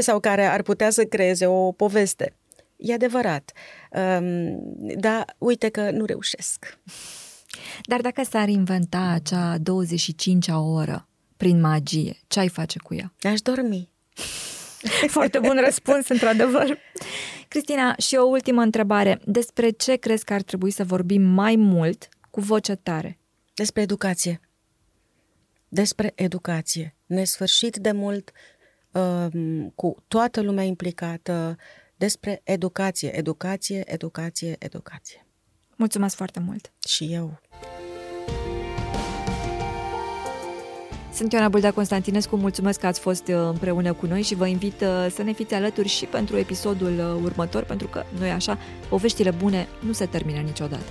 sau 0.00 0.20
care 0.20 0.44
ar 0.44 0.62
putea 0.62 0.90
să 0.90 1.04
creeze 1.04 1.46
o 1.46 1.72
poveste. 1.72 2.34
E 2.76 2.92
adevărat. 2.92 3.52
Um, 3.90 4.58
dar 4.98 5.34
uite 5.38 5.68
că 5.68 5.90
nu 5.90 6.04
reușesc. 6.04 6.78
Dar 7.82 8.00
dacă 8.00 8.22
s-ar 8.24 8.48
inventa 8.48 9.00
acea 9.00 9.56
25-a 9.58 10.58
oră 10.58 11.08
prin 11.36 11.60
magie, 11.60 12.16
ce 12.26 12.38
ai 12.38 12.48
face 12.48 12.78
cu 12.78 12.94
ea? 12.94 13.12
Aș 13.22 13.40
dormi. 13.40 13.88
Foarte 15.06 15.38
bun 15.38 15.60
răspuns, 15.64 16.08
într-adevăr. 16.08 16.78
Cristina, 17.48 17.94
și 17.96 18.14
o 18.14 18.24
ultimă 18.24 18.62
întrebare. 18.62 19.20
Despre 19.24 19.70
ce 19.70 19.96
crezi 19.96 20.24
că 20.24 20.32
ar 20.32 20.42
trebui 20.42 20.70
să 20.70 20.84
vorbim 20.84 21.22
mai 21.22 21.56
mult 21.56 22.08
cu 22.30 22.40
voce 22.40 22.74
tare? 22.74 23.18
Despre 23.54 23.82
educație. 23.82 24.40
Despre 25.68 26.12
educație. 26.14 26.96
Nesfârșit 27.06 27.76
de 27.76 27.92
mult, 27.92 28.32
um, 28.90 29.68
cu 29.74 29.96
toată 30.08 30.40
lumea 30.40 30.64
implicată, 30.64 31.56
despre 31.96 32.40
educație, 32.44 33.16
educație, 33.16 33.92
educație, 33.92 34.56
educație. 34.58 35.26
Mulțumesc 35.76 36.16
foarte 36.16 36.40
mult! 36.40 36.72
Și 36.88 37.08
eu! 37.12 37.40
Sunt 41.12 41.32
Ioana 41.32 41.48
Buldea 41.48 41.72
Constantinescu, 41.72 42.36
mulțumesc 42.36 42.80
că 42.80 42.86
ați 42.86 43.00
fost 43.00 43.26
împreună 43.26 43.92
cu 43.92 44.06
noi 44.06 44.22
și 44.22 44.34
vă 44.34 44.46
invit 44.46 44.78
să 45.10 45.22
ne 45.24 45.32
fiți 45.32 45.54
alături 45.54 45.88
și 45.88 46.04
pentru 46.04 46.36
episodul 46.36 47.20
următor, 47.22 47.64
pentru 47.64 47.86
că 47.86 48.04
noi 48.18 48.30
așa, 48.30 48.58
poveștile 48.88 49.30
bune 49.30 49.68
nu 49.80 49.92
se 49.92 50.06
termină 50.06 50.40
niciodată. 50.40 50.84